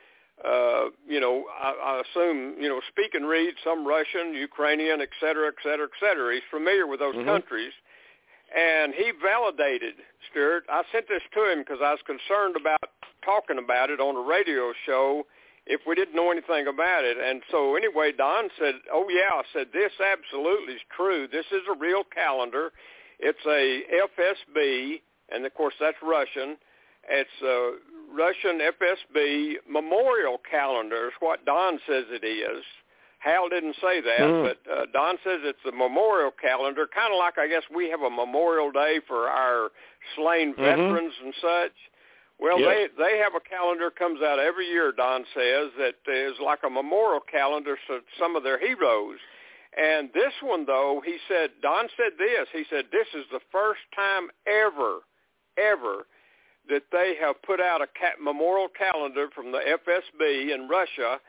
uh, 0.44 0.86
you 1.08 1.20
know, 1.20 1.46
I, 1.62 1.72
I 1.72 2.02
assume, 2.02 2.56
you 2.60 2.70
know, 2.70 2.82
speak 2.90 3.14
and 3.14 3.28
read 3.28 3.54
some 3.64 3.88
Russian, 3.88 4.34
Ukrainian, 4.34 5.02
et 5.02 5.10
cetera, 5.20 5.48
et 5.48 5.56
cetera, 5.62 5.86
et 5.86 5.98
cetera. 6.00 6.34
He's 6.34 6.44
familiar 6.50 6.88
with 6.88 7.00
those 7.00 7.16
mm-hmm. 7.16 7.28
countries 7.28 7.74
and 8.54 8.94
he 8.94 9.12
validated 9.22 9.96
Stewart. 10.30 10.66
I 10.70 10.84
sent 10.92 11.08
this 11.08 11.24
to 11.34 11.52
him 11.52 11.60
because 11.60 11.80
I 11.84 11.92
was 11.92 12.02
concerned 12.06 12.56
about 12.56 12.86
talking 13.26 13.58
about 13.58 13.90
it 13.90 14.00
on 14.00 14.16
a 14.16 14.22
radio 14.22 14.74
show 14.86 15.26
if 15.66 15.82
we 15.88 15.96
didn't 15.96 16.16
know 16.16 16.32
anything 16.32 16.68
about 16.68 17.04
it. 17.04 17.18
And 17.18 17.42
so 17.50 17.76
anyway, 17.76 18.12
Don 18.12 18.50
said, 18.60 18.76
"Oh 18.92 19.08
yeah," 19.10 19.34
I 19.34 19.44
said, 19.52 19.72
"This 19.74 19.92
absolutely 20.00 20.76
is 20.76 20.82
true. 20.96 21.28
This 21.28 21.46
is 21.52 21.64
a 21.68 21.78
real 21.78 22.04
calendar. 22.04 22.72
It's 23.20 23.46
a 23.46 23.84
FSB, 23.90 25.02
and 25.34 25.46
of 25.46 25.54
course 25.54 25.74
that's 25.80 25.98
Russian. 26.02 26.58
It's 27.10 27.42
a 27.44 27.74
Russian 28.14 28.60
FSB 28.62 29.56
memorial 29.70 30.38
calendar. 30.50 31.08
Is 31.08 31.14
what 31.20 31.46
Don 31.46 31.80
says 31.88 32.06
it 32.10 32.26
is." 32.26 32.64
Hal 33.20 33.48
didn't 33.48 33.76
say 33.76 34.02
that, 34.02 34.20
mm. 34.20 34.44
but 34.44 34.60
uh, 34.70 34.86
Don 34.92 35.16
says 35.24 35.40
it's 35.44 35.64
a 35.66 35.72
memorial 35.72 36.32
calendar, 36.32 36.86
kind 36.94 37.14
of 37.14 37.18
like 37.18 37.38
I 37.38 37.48
guess 37.48 37.64
we 37.74 37.90
have 37.90 38.02
a 38.02 38.10
Memorial 38.10 38.70
Day 38.70 39.00
for 39.08 39.30
our 39.30 39.70
slain 40.18 40.52
mm-hmm. 40.52 40.62
veterans 40.62 41.14
and 41.24 41.34
such. 41.42 41.72
Well, 42.38 42.60
yes. 42.60 42.90
they 42.98 43.04
they 43.04 43.18
have 43.20 43.32
a 43.36 43.40
calendar 43.40 43.90
comes 43.90 44.20
out 44.22 44.40
every 44.40 44.68
year. 44.68 44.92
Don 44.92 45.24
says 45.34 45.72
that 45.80 45.96
is 46.12 46.36
like 46.44 46.60
a 46.68 46.70
memorial 46.70 47.22
calendar 47.22 47.78
for 47.88 48.00
some 48.20 48.36
of 48.36 48.44
their 48.44 48.60
heroes. 48.60 49.20
And 49.78 50.10
this 50.14 50.34
one, 50.42 50.66
though, 50.66 51.02
he 51.04 51.18
said, 51.28 51.52
Don 51.62 51.88
said 51.98 52.14
this. 52.20 52.48
He 52.52 52.64
said, 52.70 52.86
this 52.92 53.08
is 53.16 53.26
the 53.32 53.40
first 53.52 53.82
time 53.96 54.30
ever, 54.46 55.00
ever 55.58 56.06
that 56.70 56.84
they 56.92 57.16
have 57.20 57.42
put 57.44 57.60
out 57.60 57.82
a 57.82 57.88
memorial 58.22 58.70
calendar 58.70 59.28
from 59.36 59.52
the 59.52 59.60
FSB 59.60 60.54
in 60.54 60.68
Russia 60.70 61.20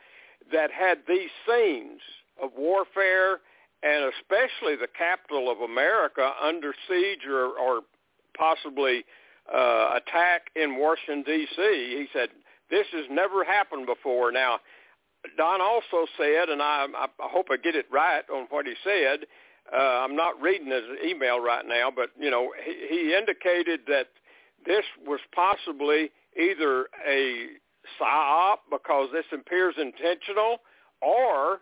that 0.51 0.71
had 0.71 0.99
these 1.07 1.29
scenes 1.47 2.01
of 2.41 2.51
warfare 2.57 3.39
and 3.83 4.11
especially 4.13 4.75
the 4.75 4.87
capital 4.97 5.51
of 5.51 5.59
America 5.59 6.31
under 6.41 6.73
siege 6.87 7.25
or, 7.27 7.49
or 7.59 7.81
possibly 8.37 9.03
uh, 9.53 9.97
attack 9.97 10.49
in 10.55 10.77
Washington, 10.77 11.23
D.C. 11.23 11.55
He 11.57 12.07
said, 12.13 12.29
this 12.69 12.87
has 12.93 13.05
never 13.11 13.43
happened 13.43 13.85
before. 13.85 14.31
Now, 14.31 14.59
Don 15.37 15.61
also 15.61 16.07
said, 16.17 16.49
and 16.49 16.61
I, 16.61 16.87
I 16.95 17.07
hope 17.19 17.47
I 17.51 17.57
get 17.57 17.75
it 17.75 17.85
right 17.91 18.23
on 18.33 18.47
what 18.49 18.65
he 18.65 18.73
said, 18.83 19.27
uh, 19.73 19.77
I'm 19.77 20.15
not 20.15 20.41
reading 20.41 20.67
his 20.67 20.83
email 21.05 21.39
right 21.39 21.65
now, 21.67 21.91
but, 21.95 22.09
you 22.19 22.29
know, 22.29 22.51
he, 22.63 22.87
he 22.89 23.15
indicated 23.15 23.81
that 23.87 24.07
this 24.65 24.83
was 25.05 25.19
possibly 25.33 26.11
either 26.39 26.87
a 27.07 27.47
psyop 27.99 28.57
because 28.71 29.09
this 29.11 29.25
appears 29.31 29.75
intentional, 29.77 30.57
or 31.01 31.59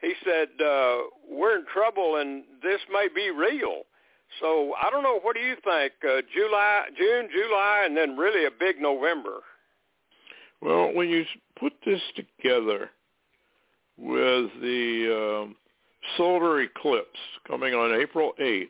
he 0.00 0.14
said 0.24 0.48
uh, 0.64 0.98
we're 1.30 1.58
in 1.58 1.64
trouble 1.72 2.16
and 2.16 2.44
this 2.62 2.80
may 2.92 3.08
be 3.14 3.30
real. 3.30 3.82
So 4.40 4.74
I 4.82 4.90
don't 4.90 5.02
know. 5.02 5.20
What 5.20 5.36
do 5.36 5.42
you 5.42 5.56
think? 5.62 5.92
Uh, 6.02 6.22
July, 6.34 6.84
June, 6.96 7.28
July, 7.30 7.82
and 7.84 7.96
then 7.96 8.16
really 8.16 8.46
a 8.46 8.50
big 8.50 8.80
November. 8.80 9.40
Well, 10.60 10.92
when 10.94 11.08
you 11.08 11.24
put 11.58 11.72
this 11.84 12.00
together 12.16 12.90
with 13.98 14.50
the 14.60 15.42
um, 15.42 15.56
solar 16.16 16.60
eclipse 16.60 17.18
coming 17.46 17.74
on 17.74 18.00
April 18.00 18.32
8th, 18.40 18.68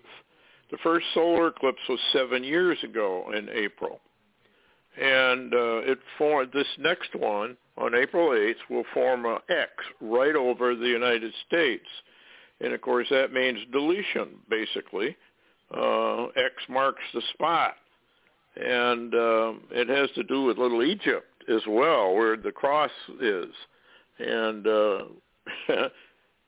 the 0.70 0.78
first 0.82 1.06
solar 1.14 1.48
eclipse 1.48 1.82
was 1.88 2.00
seven 2.12 2.42
years 2.42 2.78
ago 2.82 3.30
in 3.36 3.48
April. 3.50 4.00
And 5.00 5.52
uh, 5.54 5.78
it 5.84 5.98
formed 6.18 6.52
this 6.52 6.66
next 6.78 7.14
one 7.14 7.56
on 7.78 7.94
April 7.94 8.30
8th 8.30 8.68
will 8.68 8.84
form 8.92 9.24
an 9.24 9.38
X 9.48 9.70
right 10.00 10.34
over 10.36 10.74
the 10.74 10.86
United 10.86 11.32
States, 11.46 11.86
and 12.60 12.72
of 12.72 12.80
course 12.82 13.06
that 13.10 13.32
means 13.32 13.58
deletion 13.72 14.28
basically. 14.48 15.16
Uh, 15.74 16.26
X 16.36 16.52
marks 16.68 17.02
the 17.14 17.22
spot, 17.32 17.74
and 18.56 19.14
uh, 19.14 19.52
it 19.70 19.88
has 19.88 20.10
to 20.14 20.22
do 20.24 20.42
with 20.42 20.58
Little 20.58 20.82
Egypt 20.82 21.26
as 21.48 21.62
well, 21.66 22.14
where 22.14 22.36
the 22.36 22.52
cross 22.52 22.90
is, 23.20 23.48
and 24.18 24.66
uh, 24.66 24.98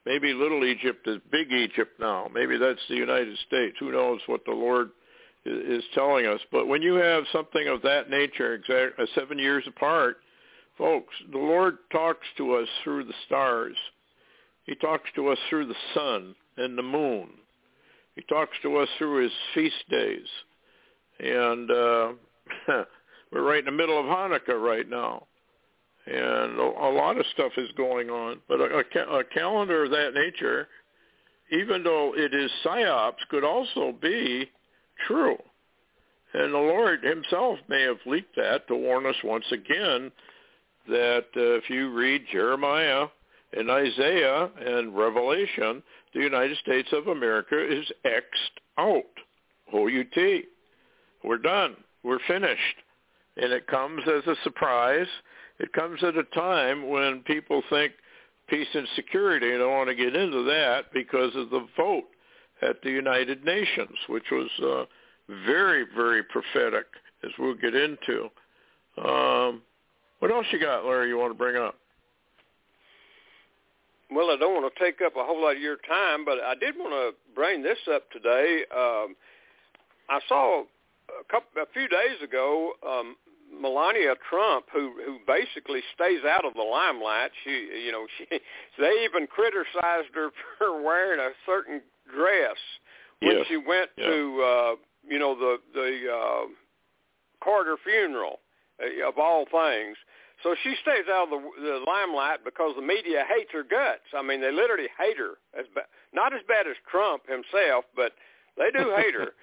maybe 0.06 0.32
Little 0.32 0.64
Egypt 0.64 1.06
is 1.06 1.18
Big 1.30 1.52
Egypt 1.52 1.98
now. 2.00 2.28
Maybe 2.32 2.56
that's 2.56 2.80
the 2.88 2.96
United 2.96 3.36
States. 3.46 3.76
Who 3.80 3.92
knows 3.92 4.20
what 4.26 4.44
the 4.44 4.52
Lord 4.52 4.90
is 5.44 5.84
telling 5.94 6.26
us. 6.26 6.40
But 6.50 6.68
when 6.68 6.82
you 6.82 6.94
have 6.94 7.24
something 7.32 7.68
of 7.68 7.82
that 7.82 8.10
nature, 8.10 8.54
exact, 8.54 8.98
uh, 8.98 9.06
seven 9.14 9.38
years 9.38 9.64
apart, 9.66 10.18
folks, 10.78 11.14
the 11.30 11.38
Lord 11.38 11.78
talks 11.92 12.26
to 12.38 12.54
us 12.54 12.68
through 12.82 13.04
the 13.04 13.14
stars. 13.26 13.76
He 14.64 14.74
talks 14.76 15.10
to 15.16 15.28
us 15.28 15.38
through 15.50 15.66
the 15.66 15.74
sun 15.94 16.34
and 16.56 16.78
the 16.78 16.82
moon. 16.82 17.28
He 18.16 18.22
talks 18.22 18.56
to 18.62 18.76
us 18.76 18.88
through 18.96 19.24
his 19.24 19.32
feast 19.54 19.84
days. 19.90 20.26
And 21.18 21.70
uh, 21.70 22.12
we're 23.32 23.42
right 23.42 23.58
in 23.58 23.66
the 23.66 23.72
middle 23.72 23.98
of 23.98 24.06
Hanukkah 24.06 24.60
right 24.60 24.88
now. 24.88 25.26
And 26.06 26.58
a, 26.58 26.62
a 26.62 26.92
lot 26.92 27.18
of 27.18 27.26
stuff 27.32 27.52
is 27.56 27.70
going 27.76 28.10
on. 28.10 28.40
But 28.48 28.60
a, 28.60 28.84
a, 28.94 29.18
a 29.18 29.24
calendar 29.24 29.84
of 29.84 29.90
that 29.90 30.12
nature, 30.14 30.68
even 31.50 31.82
though 31.82 32.12
it 32.16 32.34
is 32.34 32.50
psyops, 32.64 33.26
could 33.30 33.44
also 33.44 33.94
be 34.00 34.50
true. 35.06 35.38
And 36.34 36.52
the 36.52 36.58
Lord 36.58 37.04
himself 37.04 37.58
may 37.68 37.82
have 37.82 37.98
leaked 38.06 38.36
that 38.36 38.66
to 38.68 38.74
warn 38.74 39.06
us 39.06 39.14
once 39.22 39.44
again 39.52 40.10
that 40.88 41.26
uh, 41.36 41.54
if 41.54 41.70
you 41.70 41.92
read 41.92 42.24
Jeremiah 42.30 43.06
and 43.52 43.70
Isaiah 43.70 44.50
and 44.60 44.96
Revelation, 44.96 45.82
the 46.12 46.20
United 46.20 46.58
States 46.58 46.88
of 46.92 47.06
America 47.06 47.56
is 47.56 47.84
X'd 48.04 48.60
out. 48.78 49.02
O-U-T. 49.72 50.42
We're 51.22 51.38
done. 51.38 51.76
We're 52.02 52.18
finished. 52.26 52.76
And 53.36 53.52
it 53.52 53.66
comes 53.66 54.02
as 54.06 54.26
a 54.26 54.36
surprise. 54.42 55.06
It 55.58 55.72
comes 55.72 56.02
at 56.02 56.16
a 56.16 56.24
time 56.24 56.88
when 56.88 57.20
people 57.20 57.62
think 57.70 57.92
peace 58.48 58.68
and 58.74 58.86
security. 58.96 59.52
and 59.52 59.62
I 59.62 59.66
want 59.66 59.88
to 59.88 59.94
get 59.94 60.14
into 60.14 60.42
that 60.44 60.92
because 60.92 61.34
of 61.34 61.50
the 61.50 61.66
vote 61.76 62.04
at 62.62 62.82
the 62.82 62.90
United 62.90 63.44
Nations, 63.44 63.96
which 64.08 64.30
was 64.30 64.50
uh, 64.62 64.84
very, 65.46 65.86
very 65.94 66.22
prophetic, 66.22 66.86
as 67.22 67.30
we'll 67.38 67.54
get 67.54 67.74
into. 67.74 68.28
Um, 68.98 69.62
what 70.18 70.30
else 70.30 70.46
you 70.52 70.60
got, 70.60 70.84
Larry, 70.84 71.08
you 71.08 71.18
want 71.18 71.32
to 71.32 71.38
bring 71.38 71.56
up? 71.56 71.76
Well, 74.10 74.30
I 74.30 74.36
don't 74.36 74.54
want 74.54 74.72
to 74.72 74.84
take 74.84 75.00
up 75.04 75.16
a 75.16 75.24
whole 75.24 75.42
lot 75.42 75.56
of 75.56 75.62
your 75.62 75.76
time, 75.76 76.24
but 76.24 76.38
I 76.38 76.54
did 76.54 76.76
want 76.76 76.92
to 76.92 77.34
bring 77.34 77.62
this 77.62 77.78
up 77.92 78.10
today. 78.10 78.62
Um, 78.70 79.16
I 80.08 80.20
saw 80.28 80.62
a 81.08 81.24
couple, 81.30 81.62
a 81.62 81.66
few 81.72 81.88
days 81.88 82.22
ago, 82.22 82.72
um, 82.86 83.16
Melania 83.52 84.14
Trump, 84.28 84.66
who 84.72 84.92
who 85.04 85.18
basically 85.26 85.80
stays 85.94 86.20
out 86.28 86.44
of 86.44 86.54
the 86.54 86.62
limelight. 86.62 87.30
She, 87.44 87.50
you 87.84 87.92
know, 87.92 88.06
she 88.18 88.26
they 88.78 89.04
even 89.04 89.26
criticized 89.26 90.14
her 90.14 90.30
for 90.58 90.82
wearing 90.82 91.20
a 91.20 91.30
certain 91.46 91.80
dress 92.14 92.56
when 93.20 93.38
yes. 93.38 93.46
she 93.48 93.56
went 93.56 93.90
yeah. 93.96 94.06
to 94.06 94.42
uh, 94.42 94.74
you 95.08 95.18
know 95.18 95.34
the 95.34 95.56
the 95.72 96.12
uh, 96.12 96.46
Carter 97.42 97.76
funeral 97.82 98.40
uh, 98.82 99.08
of 99.08 99.18
all 99.18 99.44
things. 99.50 99.96
So 100.42 100.54
she 100.62 100.74
stays 100.82 101.06
out 101.10 101.32
of 101.32 101.40
the, 101.40 101.62
the 101.62 101.84
limelight 101.86 102.44
because 102.44 102.74
the 102.76 102.82
media 102.82 103.24
hates 103.24 103.50
her 103.52 103.62
guts. 103.62 104.04
I 104.12 104.20
mean, 104.20 104.40
they 104.40 104.50
literally 104.50 104.88
hate 104.98 105.16
her 105.16 105.38
as 105.58 105.64
ba- 105.74 105.88
not 106.12 106.34
as 106.34 106.40
bad 106.46 106.66
as 106.66 106.76
Trump 106.90 107.22
himself, 107.26 107.84
but 107.96 108.12
they 108.58 108.70
do 108.76 108.92
hate 108.96 109.14
her. 109.14 109.30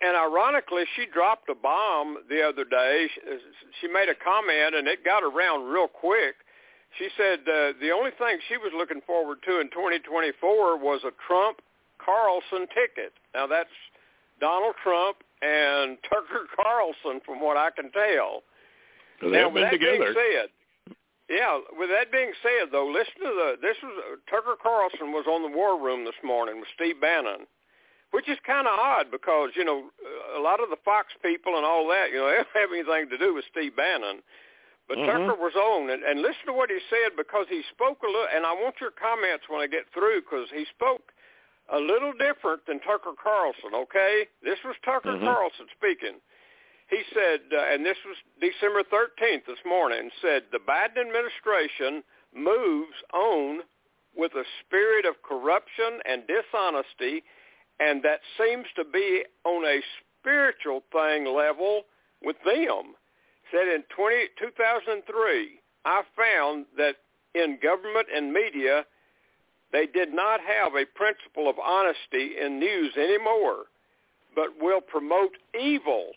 And 0.00 0.16
ironically, 0.16 0.84
she 0.96 1.06
dropped 1.06 1.48
a 1.48 1.54
bomb 1.54 2.18
the 2.28 2.42
other 2.42 2.64
day. 2.64 3.06
She 3.80 3.86
made 3.86 4.08
a 4.08 4.18
comment, 4.18 4.74
and 4.74 4.88
it 4.88 5.04
got 5.04 5.22
around 5.22 5.70
real 5.70 5.86
quick. 5.86 6.34
She 6.98 7.08
said 7.16 7.40
uh, 7.46 7.78
the 7.78 7.92
only 7.94 8.10
thing 8.18 8.38
she 8.48 8.56
was 8.56 8.72
looking 8.74 9.00
forward 9.06 9.38
to 9.46 9.60
in 9.60 9.68
2024 9.70 10.78
was 10.78 11.00
a 11.04 11.12
Trump 11.26 11.60
Carlson 12.02 12.66
ticket. 12.72 13.12
Now 13.34 13.46
that's 13.46 13.72
Donald 14.40 14.74
Trump 14.82 15.18
and 15.42 15.98
Tucker 16.08 16.48
Carlson, 16.56 17.20
from 17.24 17.40
what 17.40 17.56
I 17.56 17.70
can 17.70 17.90
tell. 17.92 18.42
Well, 19.22 19.30
they 19.30 19.38
now, 19.38 19.50
have 19.50 19.54
been 19.54 19.70
together. 19.70 20.12
being 20.12 20.14
Said, 20.14 20.48
yeah, 21.28 21.58
with 21.78 21.90
that 21.90 22.10
being 22.10 22.32
said, 22.42 22.70
though, 22.72 22.86
listen 22.86 23.18
to 23.22 23.30
the 23.34 23.48
this 23.60 23.76
was 23.82 24.18
Tucker 24.30 24.56
Carlson 24.60 25.12
was 25.12 25.26
on 25.28 25.42
the 25.42 25.54
War 25.54 25.78
Room 25.78 26.04
this 26.04 26.18
morning 26.24 26.58
with 26.58 26.68
Steve 26.74 27.00
Bannon 27.00 27.46
which 28.16 28.32
is 28.32 28.40
kind 28.48 28.64
of 28.66 28.72
odd 28.72 29.12
because 29.12 29.52
you 29.52 29.62
know 29.62 29.92
a 30.34 30.40
lot 30.40 30.56
of 30.64 30.72
the 30.72 30.80
Fox 30.88 31.12
people 31.20 31.60
and 31.60 31.68
all 31.68 31.84
that, 31.92 32.08
you 32.08 32.16
know, 32.16 32.28
they 32.32 32.40
don't 32.40 32.56
have 32.56 32.72
anything 32.72 33.12
to 33.12 33.18
do 33.20 33.36
with 33.36 33.44
Steve 33.52 33.76
Bannon. 33.76 34.24
But 34.88 34.96
Mhm. 34.96 35.04
Tucker 35.04 35.36
was 35.36 35.52
on, 35.54 35.90
and, 35.90 36.02
and 36.02 36.22
listen 36.22 36.46
to 36.46 36.54
what 36.54 36.70
he 36.70 36.80
said 36.88 37.12
because 37.14 37.44
he 37.50 37.60
spoke 37.68 38.00
a 38.02 38.06
little. 38.06 38.28
And 38.32 38.46
I 38.46 38.54
want 38.56 38.80
your 38.80 38.92
comments 38.92 39.44
when 39.52 39.60
I 39.60 39.66
get 39.66 39.84
through 39.92 40.22
because 40.22 40.48
he 40.48 40.64
spoke 40.64 41.12
a 41.68 41.78
little 41.78 42.14
different 42.14 42.64
than 42.64 42.80
Tucker 42.80 43.12
Carlson. 43.20 43.74
Okay, 43.74 44.28
this 44.40 44.64
was 44.64 44.76
Tucker 44.82 45.12
Mhm. 45.12 45.24
Carlson 45.26 45.68
speaking. 45.76 46.16
He 46.88 47.02
said, 47.12 47.42
uh, 47.52 47.68
and 47.68 47.84
this 47.84 47.98
was 48.06 48.16
December 48.40 48.82
13th 48.84 49.44
this 49.44 49.62
morning. 49.66 50.10
Said 50.22 50.44
the 50.52 50.60
Biden 50.60 50.98
administration 51.04 52.02
moves 52.32 52.96
on 53.12 53.64
with 54.14 54.32
a 54.36 54.46
spirit 54.60 55.04
of 55.04 55.20
corruption 55.22 56.00
and 56.06 56.24
dishonesty, 56.26 57.24
and 57.80 58.02
that 58.02 58.20
seems 58.38 58.66
to 58.76 58.84
be 58.84 59.24
on 59.44 59.64
a 59.64 59.80
spiritual 60.20 60.82
thing 60.92 61.26
level 61.26 61.82
with 62.22 62.36
them 62.44 62.94
said 63.50 63.68
in 63.68 63.84
20, 63.94 64.16
2003, 64.38 65.60
I 65.84 66.02
found 66.16 66.66
that 66.76 66.96
in 67.34 67.58
government 67.62 68.08
and 68.14 68.32
media, 68.32 68.84
they 69.72 69.86
did 69.86 70.12
not 70.12 70.40
have 70.40 70.74
a 70.74 70.84
principle 70.84 71.48
of 71.48 71.56
honesty 71.58 72.32
in 72.40 72.58
news 72.58 72.94
anymore, 72.96 73.66
but 74.34 74.60
will 74.60 74.80
promote 74.80 75.36
evil. 75.58 76.12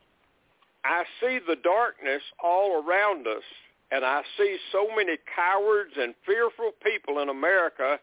I 0.83 1.03
see 1.19 1.39
the 1.45 1.57
darkness 1.57 2.21
all 2.43 2.83
around 2.83 3.27
us, 3.27 3.43
and 3.91 4.05
I 4.05 4.21
see 4.37 4.57
so 4.71 4.87
many 4.95 5.17
cowards 5.35 5.93
and 5.97 6.13
fearful 6.25 6.71
people 6.83 7.21
in 7.21 7.29
America 7.29 7.99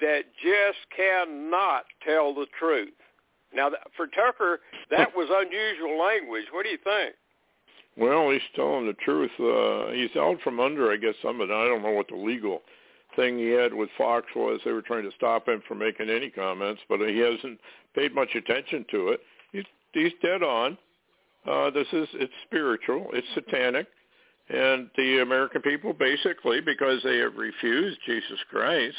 that 0.00 0.22
just 0.42 0.78
cannot 0.96 1.84
tell 2.04 2.34
the 2.34 2.46
truth. 2.58 2.92
Now, 3.54 3.70
for 3.96 4.06
Tucker, 4.06 4.60
that 4.90 5.14
was 5.14 5.28
unusual 5.30 5.98
language. 5.98 6.44
What 6.52 6.64
do 6.64 6.70
you 6.70 6.78
think? 6.82 7.14
Well, 7.96 8.30
he's 8.30 8.40
telling 8.54 8.86
the 8.86 8.94
truth. 8.94 9.30
Uh, 9.38 9.92
he's 9.92 10.16
out 10.16 10.40
from 10.42 10.60
under, 10.60 10.92
I 10.92 10.96
guess, 10.96 11.14
some 11.22 11.40
of 11.40 11.50
it. 11.50 11.52
I 11.52 11.66
don't 11.66 11.82
know 11.82 11.90
what 11.90 12.08
the 12.08 12.16
legal 12.16 12.62
thing 13.16 13.38
he 13.38 13.48
had 13.48 13.74
with 13.74 13.90
Fox 13.98 14.26
was. 14.36 14.60
They 14.64 14.72
were 14.72 14.82
trying 14.82 15.02
to 15.02 15.16
stop 15.16 15.48
him 15.48 15.62
from 15.66 15.78
making 15.78 16.08
any 16.08 16.30
comments, 16.30 16.80
but 16.88 17.00
he 17.00 17.18
hasn't 17.18 17.58
paid 17.94 18.14
much 18.14 18.34
attention 18.34 18.86
to 18.92 19.08
it. 19.08 19.20
He's 19.52 19.64
he's 19.92 20.12
dead 20.22 20.42
on. 20.42 20.78
Uh, 21.46 21.70
this 21.70 21.86
is 21.92 22.08
it's 22.14 22.32
spiritual, 22.46 23.08
it's 23.12 23.26
satanic, 23.34 23.86
and 24.48 24.88
the 24.96 25.20
American 25.22 25.62
people 25.62 25.92
basically, 25.92 26.60
because 26.60 27.02
they 27.02 27.18
have 27.18 27.34
refused 27.34 27.98
Jesus 28.06 28.38
Christ, 28.50 28.96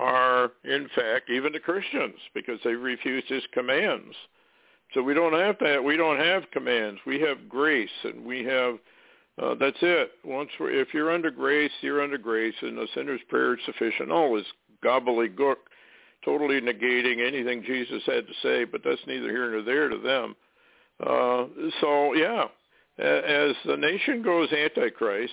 are 0.00 0.52
in 0.64 0.88
fact 0.94 1.28
even 1.28 1.52
the 1.52 1.60
Christians 1.60 2.14
because 2.34 2.58
they 2.64 2.72
refuse 2.72 3.24
his 3.28 3.42
commands. 3.52 4.14
So 4.94 5.02
we 5.02 5.14
don't 5.14 5.34
have 5.34 5.56
that. 5.60 5.84
We 5.84 5.96
don't 5.96 6.18
have 6.18 6.50
commands. 6.52 6.98
We 7.06 7.20
have 7.20 7.48
grace, 7.48 7.90
and 8.02 8.24
we 8.24 8.42
have. 8.44 8.78
Uh, 9.40 9.54
that's 9.54 9.76
it. 9.80 10.12
Once 10.24 10.50
if 10.58 10.92
you're 10.92 11.12
under 11.12 11.30
grace, 11.30 11.70
you're 11.82 12.02
under 12.02 12.18
grace, 12.18 12.54
and 12.62 12.76
the 12.76 12.88
sinner's 12.94 13.20
prayer 13.28 13.54
is 13.54 13.60
sufficient. 13.66 14.10
All 14.10 14.34
this 14.34 14.46
gobbledygook, 14.84 15.56
totally 16.24 16.60
negating 16.60 17.24
anything 17.24 17.62
Jesus 17.62 18.02
had 18.06 18.26
to 18.26 18.32
say, 18.42 18.64
but 18.64 18.82
that's 18.82 19.00
neither 19.06 19.28
here 19.28 19.50
nor 19.50 19.62
there 19.62 19.88
to 19.88 19.98
them. 19.98 20.34
Uh, 20.98 21.46
so 21.80 22.14
yeah, 22.14 22.44
as 22.98 23.54
the 23.66 23.76
nation 23.76 24.22
goes 24.22 24.50
antichrist 24.52 25.32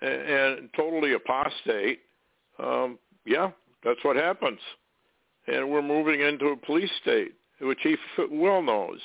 and, 0.00 0.22
and 0.22 0.68
totally 0.74 1.12
apostate, 1.12 2.00
um, 2.58 2.98
yeah, 3.30 3.50
that's 3.84 4.02
what 4.02 4.16
happens, 4.16 4.58
and 5.46 5.70
we're 5.70 5.82
moving 5.82 6.20
into 6.20 6.48
a 6.48 6.56
police 6.56 6.90
state 7.00 7.32
which 7.60 7.78
he 7.82 7.96
well 8.30 8.62
knows. 8.62 9.00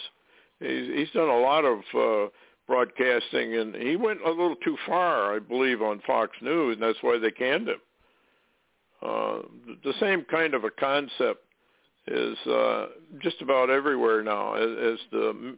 He's, 0.60 0.88
he's 0.96 1.12
done 1.12 1.30
a 1.30 1.40
lot 1.40 1.66
of 1.66 1.80
uh, 1.94 2.30
broadcasting, 2.68 3.56
and 3.56 3.76
he 3.76 3.96
went 3.96 4.22
a 4.26 4.30
little 4.30 4.56
too 4.56 4.78
far, 4.86 5.36
I 5.36 5.40
believe, 5.40 5.82
on 5.82 6.02
Fox 6.08 6.32
News, 6.42 6.74
and 6.74 6.84
that's 6.84 7.02
why 7.02 7.20
they 7.20 7.32
canned 7.32 7.68
him. 7.68 7.82
Uh, 9.02 9.40
the 9.84 9.94
same 10.00 10.26
kind 10.32 10.54
of 10.54 10.64
a 10.64 10.72
concept 10.72 11.44
is 12.08 12.38
uh, 12.48 12.88
just 13.20 13.42
about 13.42 13.70
everywhere 13.70 14.24
now, 14.24 14.54
as, 14.56 14.94
as 14.94 15.00
the 15.12 15.58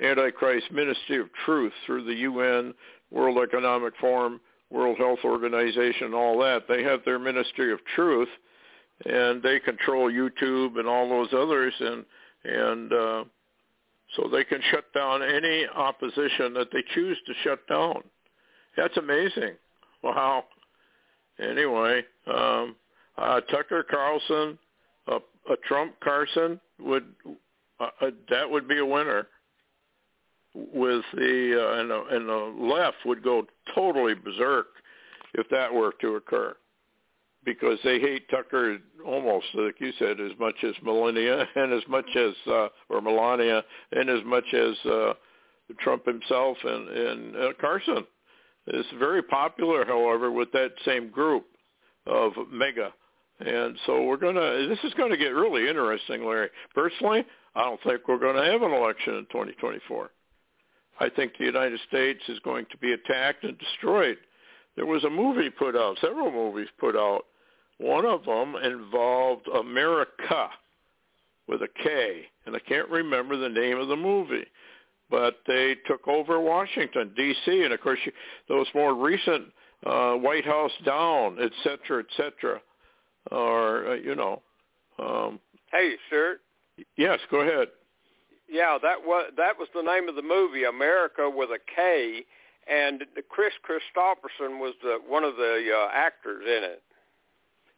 Antichrist 0.00 0.70
Ministry 0.70 1.18
of 1.18 1.28
Truth 1.44 1.72
through 1.84 2.04
the 2.04 2.14
UN, 2.14 2.74
World 3.10 3.38
Economic 3.42 3.94
Forum, 4.00 4.40
World 4.70 4.98
Health 4.98 5.20
Organization, 5.24 6.14
all 6.14 6.38
that. 6.40 6.64
They 6.68 6.82
have 6.82 7.00
their 7.04 7.18
Ministry 7.18 7.72
of 7.72 7.78
Truth, 7.94 8.28
and 9.04 9.42
they 9.42 9.60
control 9.60 10.10
YouTube 10.10 10.78
and 10.78 10.88
all 10.88 11.08
those 11.08 11.32
others, 11.32 11.72
and 11.78 12.04
and 12.44 12.92
uh, 12.92 13.24
so 14.14 14.28
they 14.30 14.44
can 14.44 14.60
shut 14.70 14.92
down 14.94 15.22
any 15.22 15.66
opposition 15.74 16.54
that 16.54 16.68
they 16.72 16.82
choose 16.94 17.18
to 17.26 17.32
shut 17.42 17.66
down. 17.68 18.02
That's 18.76 18.96
amazing. 18.96 19.54
Wow. 20.02 20.44
Anyway, 21.38 22.02
um, 22.26 22.76
uh, 23.18 23.40
Tucker 23.42 23.84
Carlson, 23.88 24.58
uh, 25.08 25.18
a 25.50 25.56
Trump 25.68 25.94
Carson 26.02 26.60
would 26.80 27.04
uh, 27.80 27.88
uh, 28.00 28.10
that 28.30 28.50
would 28.50 28.66
be 28.68 28.78
a 28.78 28.86
winner. 28.86 29.28
With 30.72 31.04
the 31.12 31.54
uh, 31.60 31.80
and, 31.80 31.90
the 31.90 32.04
and 32.10 32.28
the 32.28 32.66
left 32.66 32.96
would 33.04 33.22
go 33.22 33.46
totally 33.74 34.14
berserk 34.14 34.68
if 35.34 35.46
that 35.50 35.72
were 35.72 35.92
to 36.00 36.16
occur 36.16 36.56
because 37.44 37.78
they 37.84 38.00
hate 38.00 38.28
Tucker 38.30 38.78
almost 39.06 39.46
like 39.54 39.80
you 39.80 39.92
said 39.98 40.20
as 40.20 40.32
much 40.40 40.56
as 40.64 40.74
Melania 40.82 41.46
and 41.56 41.72
as 41.72 41.82
much 41.88 42.08
as 42.16 42.32
uh, 42.46 42.68
or 42.88 43.00
Melania 43.00 43.62
and 43.92 44.08
as 44.08 44.24
much 44.24 44.52
as 44.52 44.90
uh, 44.90 45.12
Trump 45.80 46.06
himself 46.06 46.56
and 46.64 46.88
and 46.88 47.36
uh, 47.36 47.52
Carson. 47.60 48.04
It's 48.68 48.88
very 48.98 49.22
popular, 49.22 49.84
however, 49.84 50.32
with 50.32 50.50
that 50.52 50.72
same 50.84 51.08
group 51.10 51.46
of 52.06 52.32
MAGA. 52.50 52.92
And 53.38 53.78
so 53.86 54.02
we're 54.02 54.16
to, 54.16 54.66
this 54.68 54.78
is 54.82 54.94
going 54.94 55.10
to 55.10 55.16
get 55.16 55.28
really 55.28 55.68
interesting, 55.68 56.26
Larry. 56.26 56.48
Personally, 56.74 57.24
I 57.54 57.62
don't 57.62 57.80
think 57.82 58.08
we're 58.08 58.18
going 58.18 58.36
to 58.36 58.50
have 58.50 58.62
an 58.62 58.72
election 58.72 59.14
in 59.14 59.26
2024. 59.26 60.10
I 60.98 61.08
think 61.08 61.32
the 61.38 61.44
United 61.44 61.80
States 61.88 62.20
is 62.28 62.38
going 62.40 62.66
to 62.70 62.78
be 62.78 62.92
attacked 62.92 63.44
and 63.44 63.58
destroyed. 63.58 64.16
There 64.76 64.86
was 64.86 65.04
a 65.04 65.10
movie 65.10 65.50
put 65.50 65.76
out, 65.76 65.98
several 66.00 66.30
movies 66.30 66.68
put 66.78 66.96
out 66.96 67.24
one 67.78 68.06
of 68.06 68.24
them 68.24 68.56
involved 68.56 69.48
America 69.48 70.48
with 71.48 71.62
a 71.62 71.68
K, 71.82 72.22
and 72.46 72.56
I 72.56 72.58
can't 72.60 72.88
remember 72.88 73.36
the 73.36 73.48
name 73.48 73.78
of 73.78 73.88
the 73.88 73.96
movie. 73.96 74.46
But 75.10 75.38
they 75.46 75.76
took 75.86 76.08
over 76.08 76.40
Washington, 76.40 77.12
D.C., 77.16 77.62
and 77.62 77.72
of 77.72 77.80
course, 77.80 78.00
you, 78.04 78.12
those 78.48 78.66
more 78.74 78.94
recent 78.94 79.52
uh, 79.84 80.14
White 80.14 80.44
House 80.44 80.72
down, 80.84 81.38
et 81.40 81.52
cetera, 81.62 82.00
et 82.02 82.06
cetera, 82.16 82.60
or, 83.30 83.90
uh, 83.90 83.94
you 83.94 84.14
know. 84.16 84.42
Um, 84.98 85.38
hey, 85.70 85.94
sir. 86.10 86.38
Yes, 86.96 87.20
go 87.30 87.40
ahead. 87.42 87.68
Yeah, 88.48 88.78
that 88.82 89.04
was 89.04 89.32
that 89.36 89.58
was 89.58 89.68
the 89.74 89.82
name 89.82 90.08
of 90.08 90.14
the 90.14 90.22
movie, 90.22 90.64
America 90.64 91.28
with 91.28 91.50
a 91.50 91.58
K, 91.74 92.24
and 92.66 93.04
Kris 93.28 93.52
Kristofferson 93.68 94.60
was 94.60 94.74
the 94.82 94.98
one 95.06 95.24
of 95.24 95.36
the 95.36 95.70
uh, 95.76 95.88
actors 95.92 96.44
in 96.46 96.64
it. 96.64 96.82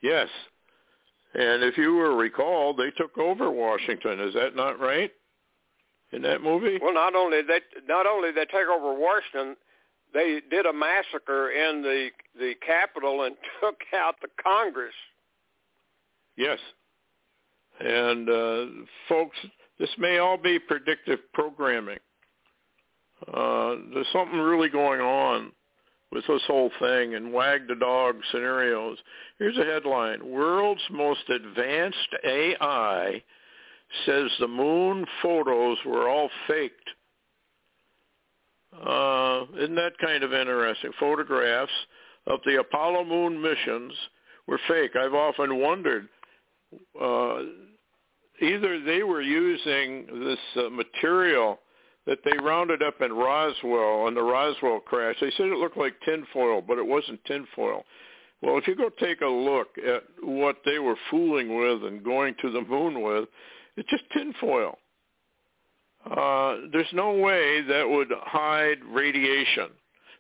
Yes. 0.03 0.29
And 1.35 1.63
if 1.63 1.77
you 1.77 1.95
will 1.95 2.17
recall, 2.17 2.75
they 2.75 2.91
took 2.91 3.17
over 3.19 3.51
Washington. 3.51 4.21
Is 4.21 4.35
that 4.35 4.57
not 4.57 4.81
right? 4.81 5.11
In 6.13 6.23
that 6.23 6.43
movie? 6.43 6.79
Well, 6.81 6.95
not 6.95 7.15
only 7.15 7.43
they 7.43 7.61
not 7.87 8.07
only 8.07 8.31
they 8.31 8.47
take 8.47 8.69
over 8.71 8.95
Washington, 8.95 9.57
they 10.15 10.41
did 10.51 10.65
a 10.65 10.73
massacre 10.73 11.51
in 11.51 11.83
the 11.83 12.09
the 12.39 12.55
Capitol 12.67 13.25
and 13.25 13.37
took 13.61 13.77
out 13.95 14.17
the 14.23 14.29
Congress. 14.43 14.95
Yes. 16.37 16.59
And 17.81 18.29
uh, 18.29 18.67
folks, 19.09 19.37
this 19.79 19.91
may 19.99 20.19
all 20.19 20.37
be 20.37 20.59
predictive 20.59 21.21
programming. 21.33 21.99
Uh, 23.27 23.77
there's 23.93 24.07
something 24.13 24.39
really 24.39 24.69
going 24.69 25.01
on 25.01 25.53
with 26.13 26.25
this 26.27 26.43
whole 26.47 26.71
thing 26.79 27.15
and 27.15 27.33
wag 27.33 27.69
the 27.69 27.75
dog 27.75 28.17
scenarios. 28.31 28.97
Here's 29.39 29.59
a 29.59 29.65
headline. 29.65 30.27
World's 30.29 30.83
most 30.91 31.29
advanced 31.29 32.15
AI 32.25 33.23
says 34.07 34.31
the 34.39 34.49
moon 34.49 35.07
photos 35.23 35.79
were 35.85 36.09
all 36.09 36.31
faked. 36.47 36.91
Uh, 38.73 39.45
isn't 39.59 39.75
that 39.75 39.99
kind 40.01 40.23
of 40.23 40.33
interesting? 40.33 40.93
Photographs 40.99 41.73
of 42.27 42.41
the 42.45 42.61
Apollo 42.61 43.05
moon 43.05 43.41
missions 43.41 43.93
were 44.47 44.61
fake. 44.69 44.95
I've 44.97 45.15
often 45.15 45.59
wondered, 45.59 46.09
uh, 47.01 47.39
either 48.41 48.81
they 48.81 49.03
were 49.03 49.23
using 49.23 50.07
this 50.25 50.39
uh, 50.57 50.71
material 50.71 51.59
that 52.07 52.19
they 52.25 52.39
rounded 52.39 52.83
up 52.83 53.01
in 53.03 53.13
Roswell 53.13 54.07
on 54.07 54.15
the 54.15 54.23
Roswell 54.23 54.81
crash. 54.81 55.17
They 55.21 55.31
said 55.37 55.47
it 55.47 55.59
looked 55.59 55.77
like 55.77 55.95
tinfoil, 56.05 56.63
but 56.63 56.79
it 56.79 56.87
wasn't 56.87 57.23
tinfoil. 57.27 57.85
Well, 58.41 58.57
if 58.57 58.67
you 58.67 58.77
go 58.77 58.89
take 58.99 59.21
a 59.21 59.27
look 59.27 59.69
at 59.79 60.05
what 60.23 60.57
they 60.65 60.79
were 60.79 60.97
fooling 61.11 61.59
with 61.59 61.85
and 61.85 62.05
going 62.05 62.35
to 62.41 62.51
the 62.51 62.63
moon 62.63 63.03
with, 63.03 63.29
It's 63.77 63.89
just 63.91 64.05
tinfoil. 64.13 64.79
Uh, 66.09 66.57
there's 66.73 66.93
no 66.93 67.13
way 67.13 67.61
that 67.63 67.87
would 67.89 68.09
hide 68.23 68.79
radiation 68.89 69.69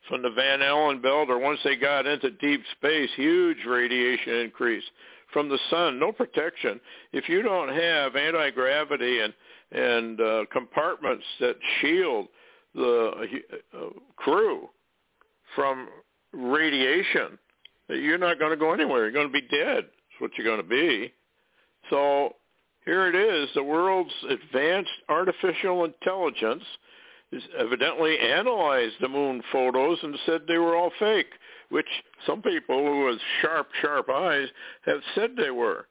from 0.08 0.22
the 0.22 0.30
Van 0.30 0.60
Allen 0.62 1.00
belt 1.00 1.30
or 1.30 1.38
once 1.38 1.60
they 1.64 1.76
got 1.76 2.06
into 2.06 2.30
deep 2.32 2.62
space, 2.76 3.10
huge 3.16 3.58
radiation 3.66 4.34
increase 4.36 4.84
from 5.32 5.48
the 5.48 5.58
sun, 5.70 5.98
no 5.98 6.12
protection. 6.12 6.80
If 7.12 7.28
you 7.28 7.42
don't 7.42 7.68
have 7.68 8.16
anti-gravity 8.16 9.20
and 9.20 9.34
and 9.70 10.18
uh, 10.20 10.44
compartments 10.50 11.24
that 11.40 11.56
shield 11.80 12.28
the 12.74 13.12
uh, 13.74 13.78
crew 14.16 14.68
from 15.54 15.88
radiation, 16.32 17.38
you're 17.88 18.18
not 18.18 18.38
going 18.38 18.50
to 18.50 18.56
go 18.56 18.72
anywhere. 18.72 19.02
You're 19.02 19.12
going 19.12 19.26
to 19.26 19.32
be 19.32 19.46
dead. 19.48 19.84
That's 19.84 20.20
what 20.20 20.30
you're 20.36 20.46
going 20.46 20.62
to 20.62 20.68
be. 20.68 21.12
So 21.90 22.36
here 22.84 23.08
it 23.08 23.14
is. 23.14 23.50
The 23.54 23.62
world's 23.62 24.12
advanced 24.30 24.90
artificial 25.08 25.84
intelligence 25.84 26.64
has 27.32 27.42
evidently 27.58 28.18
analyzed 28.18 28.94
the 29.00 29.08
moon 29.08 29.42
photos 29.52 29.98
and 30.02 30.16
said 30.24 30.42
they 30.48 30.56
were 30.56 30.74
all 30.74 30.90
fake, 30.98 31.30
which 31.70 31.86
some 32.26 32.42
people 32.42 33.04
with 33.04 33.18
sharp, 33.40 33.68
sharp 33.80 34.08
eyes 34.08 34.48
have 34.86 35.00
said 35.14 35.30
they 35.36 35.50
were. 35.50 35.86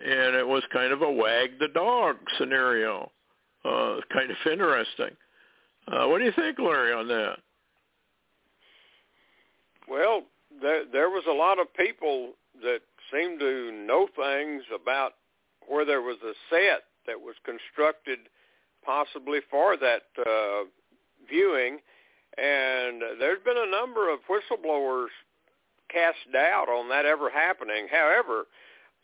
And 0.00 0.34
it 0.34 0.46
was 0.46 0.62
kind 0.72 0.92
of 0.92 1.02
a 1.02 1.10
wag 1.10 1.58
the 1.58 1.68
dog 1.68 2.16
scenario. 2.38 3.10
Uh, 3.64 3.96
kind 4.12 4.30
of 4.30 4.36
interesting. 4.50 5.10
Uh, 5.88 6.06
what 6.06 6.18
do 6.18 6.24
you 6.24 6.32
think, 6.34 6.58
Larry, 6.58 6.92
on 6.92 7.08
that? 7.08 7.36
Well, 9.88 10.22
there, 10.62 10.84
there 10.90 11.10
was 11.10 11.24
a 11.28 11.32
lot 11.32 11.58
of 11.58 11.72
people 11.74 12.32
that 12.62 12.80
seemed 13.12 13.40
to 13.40 13.72
know 13.72 14.08
things 14.16 14.62
about 14.74 15.12
where 15.68 15.84
there 15.84 16.00
was 16.00 16.16
a 16.24 16.32
set 16.48 16.84
that 17.06 17.20
was 17.20 17.34
constructed– 17.44 18.18
possibly 18.84 19.40
for 19.50 19.76
that 19.76 20.02
uh, 20.18 20.64
viewing. 21.28 21.78
And 22.38 23.02
there's 23.18 23.42
been 23.44 23.58
a 23.58 23.70
number 23.70 24.12
of 24.12 24.20
whistleblowers 24.28 25.08
cast 25.88 26.18
doubt 26.32 26.68
on 26.68 26.88
that 26.88 27.04
ever 27.04 27.30
happening. 27.30 27.88
However, 27.90 28.46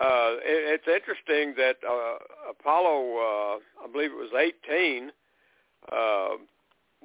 uh, 0.01 0.39
it, 0.45 0.81
it's 0.81 0.89
interesting 0.89 1.55
that 1.57 1.77
uh, 1.87 2.51
Apollo, 2.51 3.17
uh, 3.17 3.85
I 3.85 3.93
believe 3.93 4.11
it 4.13 4.17
was 4.17 4.31
18, 4.35 5.11
uh, 5.91 6.37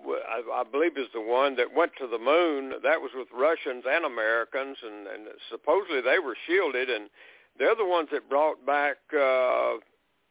I, 0.02 0.42
I 0.54 0.64
believe 0.70 0.98
is 0.98 1.08
the 1.14 1.22
one 1.22 1.56
that 1.58 1.74
went 1.74 1.92
to 2.00 2.08
the 2.08 2.18
moon. 2.18 2.74
That 2.84 3.02
was 3.02 3.12
with 3.16 3.28
Russians 3.34 3.84
and 3.88 4.06
Americans, 4.06 4.78
and, 4.84 5.08
and 5.08 5.28
supposedly 5.50 6.02
they 6.02 6.20
were 6.20 6.36
shielded, 6.48 6.90
and 6.90 7.10
they're 7.58 7.76
the 7.76 7.86
ones 7.86 8.10
that 8.12 8.30
brought 8.30 8.66
back 8.66 8.98
uh, 9.14 9.78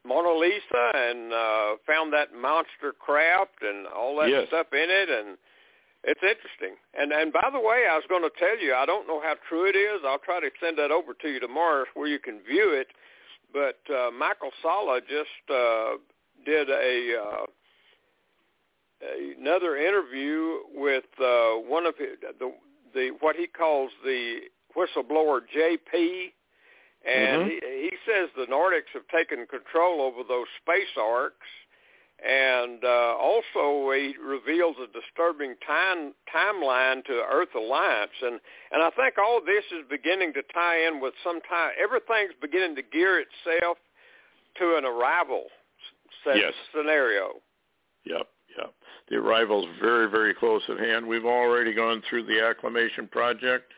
Mona 0.04 0.32
Lisa 0.32 0.90
and 0.94 1.32
uh, 1.32 1.76
found 1.86 2.12
that 2.12 2.34
monster 2.34 2.92
craft 2.98 3.62
and 3.62 3.86
all 3.86 4.18
that 4.20 4.30
yes. 4.30 4.48
stuff 4.48 4.66
in 4.72 4.88
it, 4.88 5.08
and 5.08 5.36
it's 6.04 6.22
interesting. 6.22 6.76
And 6.98 7.12
and 7.12 7.32
by 7.32 7.48
the 7.52 7.60
way, 7.60 7.84
I 7.90 7.96
was 7.96 8.04
going 8.08 8.22
to 8.22 8.30
tell 8.38 8.58
you, 8.58 8.74
I 8.74 8.86
don't 8.86 9.06
know 9.06 9.20
how 9.20 9.34
true 9.48 9.68
it 9.68 9.76
is. 9.76 10.00
I'll 10.06 10.18
try 10.18 10.40
to 10.40 10.50
send 10.62 10.78
that 10.78 10.90
over 10.90 11.14
to 11.14 11.28
you 11.28 11.40
tomorrow 11.40 11.84
where 11.94 12.08
you 12.08 12.18
can 12.18 12.40
view 12.40 12.72
it. 12.72 12.88
But 13.52 13.80
uh, 13.92 14.10
Michael 14.10 14.50
Salla 14.62 15.00
just 15.00 15.50
uh, 15.50 15.98
did 16.44 16.70
a 16.70 17.14
uh, 17.16 17.46
another 19.38 19.76
interview 19.76 20.58
with 20.74 21.04
uh, 21.20 21.54
one 21.66 21.86
of 21.86 21.96
his, 21.96 22.16
the 22.38 22.52
the 22.94 23.10
what 23.20 23.36
he 23.36 23.46
calls 23.46 23.90
the 24.04 24.40
whistleblower 24.76 25.40
JP 25.56 26.32
and 27.04 27.42
mm-hmm. 27.42 27.48
he, 27.48 27.88
he 27.88 27.96
says 28.04 28.28
the 28.36 28.46
Nordics 28.52 28.92
have 28.92 29.08
taken 29.08 29.46
control 29.46 30.02
over 30.02 30.20
those 30.26 30.46
space 30.60 30.92
arks, 31.00 31.48
and 32.26 32.84
uh, 32.84 33.14
also 33.20 33.90
he 33.92 34.14
reveals 34.22 34.76
a 34.82 34.86
disturbing 34.92 35.54
time 35.66 36.12
timeline 36.34 37.04
to 37.04 37.22
Earth 37.30 37.54
Alliance, 37.56 38.12
and 38.22 38.40
and 38.72 38.82
I 38.82 38.90
think 38.90 39.18
all 39.18 39.40
this 39.44 39.64
is 39.72 39.86
beginning 39.88 40.32
to 40.34 40.42
tie 40.52 40.86
in 40.86 41.00
with 41.00 41.14
some 41.24 41.40
time. 41.42 41.72
Everything's 41.82 42.34
beginning 42.40 42.76
to 42.76 42.82
gear 42.82 43.20
itself 43.20 43.78
to 44.58 44.76
an 44.76 44.84
arrival 44.84 45.44
yes. 46.26 46.52
scenario. 46.74 47.40
Yep, 48.04 48.26
yep. 48.58 48.74
The 49.08 49.16
arrival's 49.16 49.68
very, 49.80 50.10
very 50.10 50.34
close 50.34 50.62
at 50.68 50.78
hand. 50.78 51.06
We've 51.06 51.24
already 51.24 51.72
gone 51.72 52.02
through 52.08 52.26
the 52.26 52.44
acclimation 52.44 53.08
project. 53.08 53.72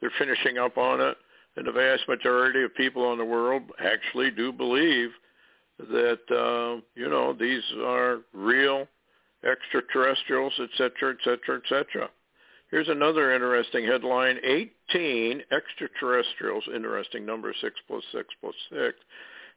They're 0.00 0.12
finishing 0.18 0.58
up 0.58 0.78
on 0.78 1.00
it 1.00 1.16
and 1.58 1.66
the 1.66 1.72
vast 1.72 2.08
majority 2.08 2.62
of 2.62 2.72
people 2.76 3.12
in 3.12 3.18
the 3.18 3.24
world 3.24 3.62
actually 3.80 4.30
do 4.30 4.52
believe 4.52 5.10
that 5.78 6.20
uh, 6.30 6.80
you 6.94 7.08
know 7.08 7.32
these 7.32 7.62
are 7.84 8.18
real 8.32 8.86
extraterrestrials, 9.44 10.52
et 10.58 10.70
cetera, 10.76 11.12
et 11.12 11.18
cetera, 11.22 11.56
et 11.56 11.68
cetera. 11.68 12.08
Here's 12.70 12.88
another 12.88 13.32
interesting 13.32 13.86
headline: 13.86 14.38
18 14.44 15.42
extraterrestrials. 15.52 16.64
Interesting 16.74 17.24
number: 17.24 17.54
six 17.60 17.74
plus 17.86 18.02
six 18.12 18.28
plus 18.40 18.54
six. 18.70 18.96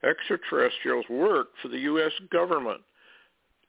Extraterrestrials 0.04 1.06
work 1.10 1.48
for 1.62 1.68
the 1.68 1.80
U.S. 1.80 2.12
government. 2.32 2.82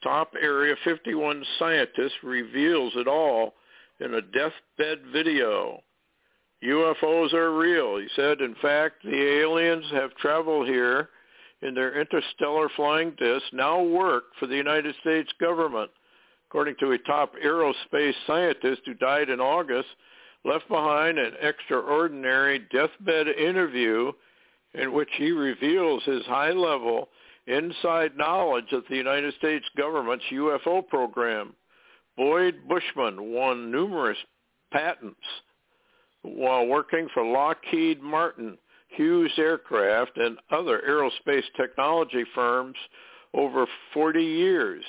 Top 0.03 0.33
Area 0.41 0.75
51 0.85 1.45
scientist 1.59 2.15
reveals 2.23 2.93
it 2.97 3.07
all 3.07 3.55
in 4.01 4.15
a 4.15 4.23
deathbed 4.23 4.99
video. 5.13 5.81
UFOs 6.65 7.33
are 7.35 7.57
real. 7.57 7.99
He 7.99 8.09
said, 8.17 8.41
in 8.41 8.55
fact, 8.63 9.03
the 9.05 9.41
aliens 9.41 9.85
have 9.93 10.15
traveled 10.17 10.69
here 10.69 11.09
in 11.63 11.75
their 11.75 12.01
interstellar 12.01 12.69
flying 12.77 13.13
discs 13.19 13.49
now 13.53 13.83
work 13.83 14.25
for 14.39 14.47
the 14.47 14.57
United 14.57 14.95
States 15.01 15.31
government. 15.41 15.91
According 16.49 16.77
to 16.81 16.93
a 16.93 16.99
top 16.99 17.33
aerospace 17.43 18.15
scientist 18.27 18.83
who 18.85 18.95
died 18.95 19.31
in 19.31 19.41
August, 19.41 19.89
left 20.45 20.69
behind 20.69 21.19
an 21.19 21.33
extraordinary 21.41 22.67
deathbed 22.73 23.29
interview 23.29 24.13
in 24.75 24.93
which 24.93 25.09
he 25.17 25.31
reveals 25.31 26.03
his 26.05 26.25
high-level 26.27 27.09
inside 27.47 28.17
knowledge 28.17 28.73
of 28.73 28.85
the 28.89 28.97
United 28.97 29.35
States 29.35 29.65
government's 29.77 30.25
UFO 30.33 30.87
program. 30.87 31.55
Boyd 32.17 32.57
Bushman 32.69 33.33
won 33.33 33.71
numerous 33.71 34.19
patents 34.73 35.17
while 36.23 36.67
working 36.67 37.09
for 37.13 37.25
Lockheed 37.25 38.01
Martin, 38.01 38.57
Hughes 38.95 39.33
Aircraft, 39.39 40.17
and 40.17 40.39
other 40.51 40.83
aerospace 40.89 41.45
technology 41.57 42.25
firms 42.35 42.77
over 43.35 43.67
40 43.95 44.23
years. 44.23 44.85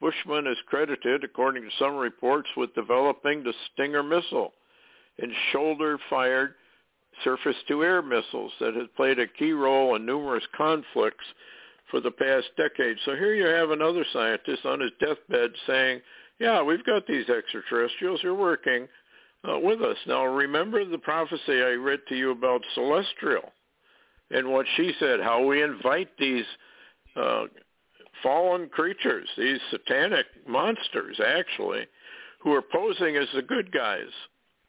Bushman 0.00 0.46
is 0.46 0.56
credited, 0.66 1.24
according 1.24 1.64
to 1.64 1.70
some 1.78 1.96
reports, 1.96 2.48
with 2.56 2.74
developing 2.74 3.42
the 3.42 3.52
Stinger 3.72 4.02
missile 4.02 4.52
and 5.18 5.32
shoulder-fired 5.52 6.54
surface-to-air 7.24 8.00
missiles 8.02 8.52
that 8.60 8.74
has 8.74 8.86
played 8.96 9.18
a 9.18 9.26
key 9.26 9.52
role 9.52 9.96
in 9.96 10.06
numerous 10.06 10.44
conflicts 10.56 11.24
for 11.90 12.00
the 12.00 12.10
past 12.10 12.46
decade. 12.56 12.96
So 13.04 13.14
here 13.14 13.34
you 13.34 13.46
have 13.46 13.70
another 13.70 14.04
scientist 14.12 14.64
on 14.64 14.80
his 14.80 14.92
deathbed 15.00 15.50
saying, 15.66 16.00
yeah, 16.38 16.62
we've 16.62 16.84
got 16.84 17.06
these 17.06 17.28
extraterrestrials. 17.28 18.20
They're 18.22 18.32
working 18.32 18.88
uh, 19.48 19.58
with 19.58 19.80
us. 19.80 19.96
Now, 20.06 20.24
remember 20.26 20.84
the 20.84 20.98
prophecy 20.98 21.62
I 21.62 21.72
read 21.72 22.00
to 22.08 22.16
you 22.16 22.30
about 22.30 22.62
Celestial 22.74 23.52
and 24.30 24.48
what 24.48 24.66
she 24.76 24.92
said, 24.98 25.20
how 25.20 25.44
we 25.44 25.62
invite 25.62 26.08
these 26.18 26.44
uh, 27.16 27.44
fallen 28.22 28.68
creatures, 28.68 29.28
these 29.36 29.58
satanic 29.70 30.26
monsters, 30.46 31.20
actually, 31.24 31.86
who 32.40 32.52
are 32.52 32.62
posing 32.62 33.16
as 33.16 33.28
the 33.34 33.42
good 33.42 33.72
guys. 33.72 34.10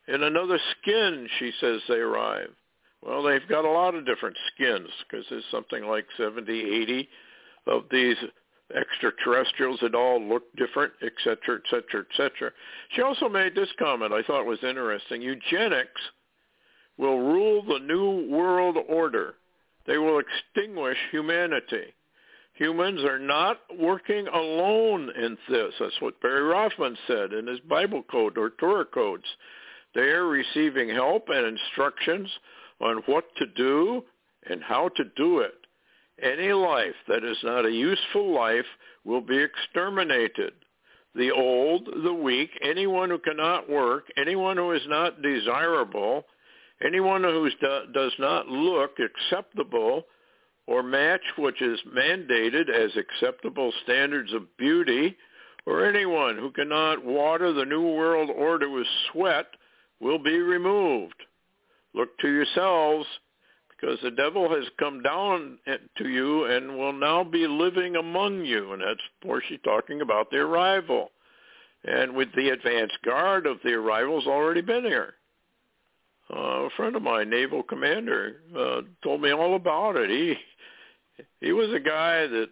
In 0.07 0.23
another 0.23 0.59
skin, 0.79 1.27
she 1.37 1.51
says 1.59 1.81
they 1.87 1.95
arrive. 1.95 2.49
Well, 3.05 3.23
they've 3.23 3.47
got 3.47 3.65
a 3.65 3.71
lot 3.71 3.95
of 3.95 4.05
different 4.05 4.37
skins 4.53 4.89
because 5.09 5.25
there's 5.29 5.43
something 5.51 5.85
like 5.85 6.05
70, 6.17 6.51
80 6.51 7.09
of 7.67 7.83
these 7.91 8.17
extraterrestrials 8.75 9.79
that 9.81 9.95
all 9.95 10.21
look 10.21 10.43
different, 10.55 10.93
et 11.01 11.13
cetera, 11.23 11.55
et 11.57 11.63
cetera, 11.69 12.01
et 12.01 12.15
cetera. 12.15 12.51
She 12.95 13.01
also 13.01 13.29
made 13.29 13.55
this 13.55 13.69
comment 13.79 14.13
I 14.13 14.23
thought 14.23 14.45
was 14.45 14.63
interesting. 14.63 15.21
Eugenics 15.21 16.01
will 16.97 17.19
rule 17.19 17.63
the 17.63 17.79
new 17.79 18.27
world 18.29 18.77
order. 18.87 19.35
They 19.87 19.97
will 19.97 20.19
extinguish 20.19 20.97
humanity. 21.11 21.93
Humans 22.53 23.03
are 23.03 23.19
not 23.19 23.59
working 23.79 24.27
alone 24.27 25.09
in 25.15 25.37
this. 25.49 25.73
That's 25.79 25.99
what 26.01 26.21
Barry 26.21 26.43
Rothman 26.43 26.97
said 27.07 27.33
in 27.33 27.47
his 27.47 27.59
Bible 27.61 28.03
code 28.03 28.37
or 28.37 28.51
Torah 28.51 28.85
codes. 28.85 29.25
They 29.95 30.09
are 30.09 30.27
receiving 30.27 30.89
help 30.89 31.29
and 31.29 31.45
instructions 31.45 32.29
on 32.79 32.97
what 33.05 33.25
to 33.37 33.45
do 33.47 34.03
and 34.49 34.61
how 34.61 34.89
to 34.89 35.03
do 35.15 35.39
it. 35.39 35.55
Any 36.21 36.53
life 36.53 36.95
that 37.07 37.23
is 37.23 37.37
not 37.43 37.65
a 37.65 37.71
useful 37.71 38.33
life 38.33 38.65
will 39.03 39.21
be 39.21 39.37
exterminated. 39.37 40.53
The 41.15 41.31
old, 41.31 41.89
the 42.03 42.13
weak, 42.13 42.51
anyone 42.63 43.09
who 43.09 43.19
cannot 43.19 43.69
work, 43.69 44.05
anyone 44.17 44.57
who 44.57 44.71
is 44.71 44.83
not 44.87 45.21
desirable, 45.21 46.25
anyone 46.85 47.23
who 47.23 47.49
do, 47.49 47.79
does 47.93 48.13
not 48.19 48.47
look 48.47 48.97
acceptable 48.99 50.05
or 50.67 50.83
match 50.83 51.21
which 51.37 51.61
is 51.61 51.79
mandated 51.93 52.69
as 52.69 52.91
acceptable 52.95 53.73
standards 53.83 54.31
of 54.31 54.55
beauty, 54.57 55.17
or 55.65 55.85
anyone 55.85 56.37
who 56.37 56.51
cannot 56.51 57.03
water 57.03 57.51
the 57.51 57.65
New 57.65 57.93
World 57.95 58.29
Order 58.29 58.69
with 58.69 58.87
sweat 59.11 59.47
will 59.99 60.19
be 60.19 60.37
removed. 60.37 61.15
Look 61.93 62.17
to 62.19 62.29
yourselves, 62.29 63.05
because 63.81 63.97
the 64.03 64.11
devil 64.11 64.49
has 64.49 64.65
come 64.77 65.01
down 65.01 65.57
to 65.97 66.07
you 66.07 66.45
and 66.45 66.77
will 66.77 66.93
now 66.93 67.23
be 67.23 67.47
living 67.47 67.95
among 67.95 68.45
you. 68.45 68.73
And 68.73 68.81
that's, 68.81 68.91
of 68.91 69.27
course, 69.27 69.43
she's 69.49 69.59
talking 69.63 70.01
about 70.01 70.29
the 70.29 70.37
arrival. 70.37 71.11
And 71.83 72.15
with 72.15 72.29
the 72.35 72.49
advance 72.49 72.91
guard 73.03 73.47
of 73.47 73.57
the 73.63 73.73
arrival's 73.73 74.27
already 74.27 74.61
been 74.61 74.83
here. 74.83 75.15
Uh, 76.31 76.65
a 76.65 76.69
friend 76.77 76.95
of 76.95 77.01
mine, 77.01 77.29
naval 77.29 77.63
commander, 77.63 78.37
uh, 78.57 78.81
told 79.03 79.21
me 79.21 79.31
all 79.31 79.55
about 79.55 79.97
it. 79.97 80.09
He 80.09 80.35
he 81.41 81.51
was 81.51 81.69
a 81.73 81.79
guy 81.79 82.25
that 82.27 82.47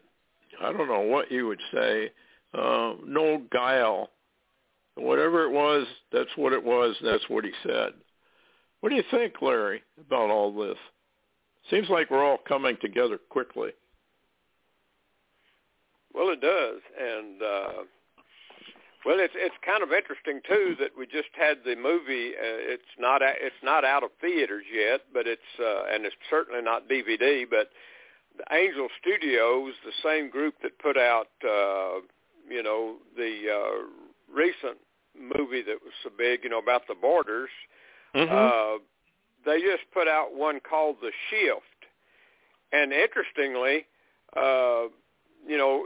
I 0.62 0.74
don't 0.74 0.89
know 0.89 1.02
what 1.02 1.32
you 1.32 1.48
would 1.48 1.62
say, 1.74 2.12
uh, 2.54 2.96
no 3.06 3.42
guile. 3.54 4.10
Whatever 4.96 5.46
it 5.46 5.52
was, 5.52 5.88
that's 6.12 6.30
what 6.36 6.52
it 6.52 6.62
was. 6.62 6.96
That's 7.02 7.24
what 7.30 7.46
he 7.46 7.52
said. 7.63 7.94
What 8.82 8.89
do 8.89 8.96
you 8.96 9.04
think, 9.12 9.36
Larry, 9.42 9.82
about 9.98 10.30
all 10.30 10.52
this? 10.54 10.78
Seems 11.69 11.89
like 11.89 12.10
we're 12.10 12.24
all 12.24 12.39
coming 12.48 12.78
together 12.82 13.19
quickly. 13.30 13.72
Well, 16.13 16.30
it 16.30 16.41
does, 16.41 16.82
and 17.00 17.41
uh, 17.41 17.84
well, 19.06 19.17
it's 19.19 19.34
it's 19.38 19.56
kind 19.65 19.84
of 19.84 19.93
interesting 19.93 20.41
too 20.48 20.76
that 20.80 20.89
we 20.98 21.06
just 21.06 21.30
had 21.38 21.58
the 21.63 21.76
movie. 21.76 22.34
Uh, 22.36 22.74
it's 22.74 22.91
not 22.98 23.22
it's 23.24 23.63
not 23.63 23.86
out 23.86 24.04
of 24.04 24.10
theaters 24.19 24.65
yet, 24.74 25.02
but 25.13 25.28
it's 25.28 25.41
uh, 25.60 25.84
and 25.93 26.06
it's 26.06 26.15
certainly 26.30 26.62
not 26.62 26.89
DVD. 26.89 27.45
But 27.50 27.69
the 28.38 28.43
Angel 28.56 28.88
Studios, 29.00 29.74
the 29.86 29.93
same 30.04 30.30
group 30.30 30.56
that 30.63 30.80
put 30.80 30.98
out 30.98 31.30
uh, 31.43 32.02
you 32.50 32.63
know 32.63 32.95
the 33.15 33.45
uh, 33.48 34.34
recent 34.34 34.78
movie 35.15 35.62
that 35.62 35.78
was 35.84 35.93
so 36.04 36.10
big, 36.17 36.43
you 36.43 36.50
know 36.50 36.60
about 36.60 36.88
the 36.88 36.95
borders. 36.95 37.50
Mm-hmm. 38.15 38.32
Uh, 38.32 38.80
they 39.45 39.60
just 39.60 39.84
put 39.93 40.08
out 40.08 40.36
one 40.36 40.60
called 40.60 40.97
The 41.02 41.12
Shift, 41.30 41.63
and 42.71 42.91
interestingly, 42.93 43.86
uh, 44.36 44.88
you 45.47 45.58
know 45.58 45.86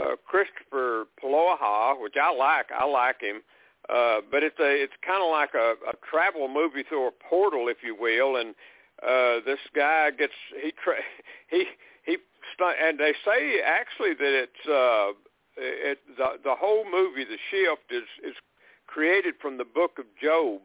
uh, 0.00 0.16
Christopher 0.26 1.06
Polaha, 1.22 2.00
which 2.00 2.14
I 2.20 2.32
like. 2.32 2.66
I 2.72 2.84
like 2.84 3.20
him. 3.20 3.42
Uh, 3.88 4.20
but 4.30 4.42
it's 4.42 4.58
a 4.60 4.82
it's 4.82 4.92
kind 5.04 5.22
of 5.22 5.30
like 5.30 5.54
a, 5.54 5.74
a 5.88 5.94
travel 6.08 6.48
movie 6.48 6.84
through 6.88 7.08
a 7.08 7.10
portal, 7.10 7.66
if 7.68 7.78
you 7.82 7.96
will, 7.98 8.36
and 8.36 8.54
uh, 9.02 9.44
this 9.44 9.58
guy 9.74 10.10
gets 10.10 10.32
he 10.62 10.72
tra- 10.82 11.02
he 11.50 11.64
he 12.06 12.16
and 12.60 12.98
they 12.98 13.12
say 13.24 13.60
actually 13.64 14.14
that 14.14 14.46
it's 14.46 14.68
uh, 14.68 15.12
it 15.56 15.98
the 16.16 16.38
the 16.44 16.54
whole 16.54 16.84
movie, 16.84 17.24
the 17.24 17.38
shift 17.50 17.90
is 17.90 18.06
is 18.24 18.36
created 18.86 19.34
from 19.40 19.58
the 19.58 19.64
book 19.64 19.98
of 19.98 20.04
Job, 20.22 20.60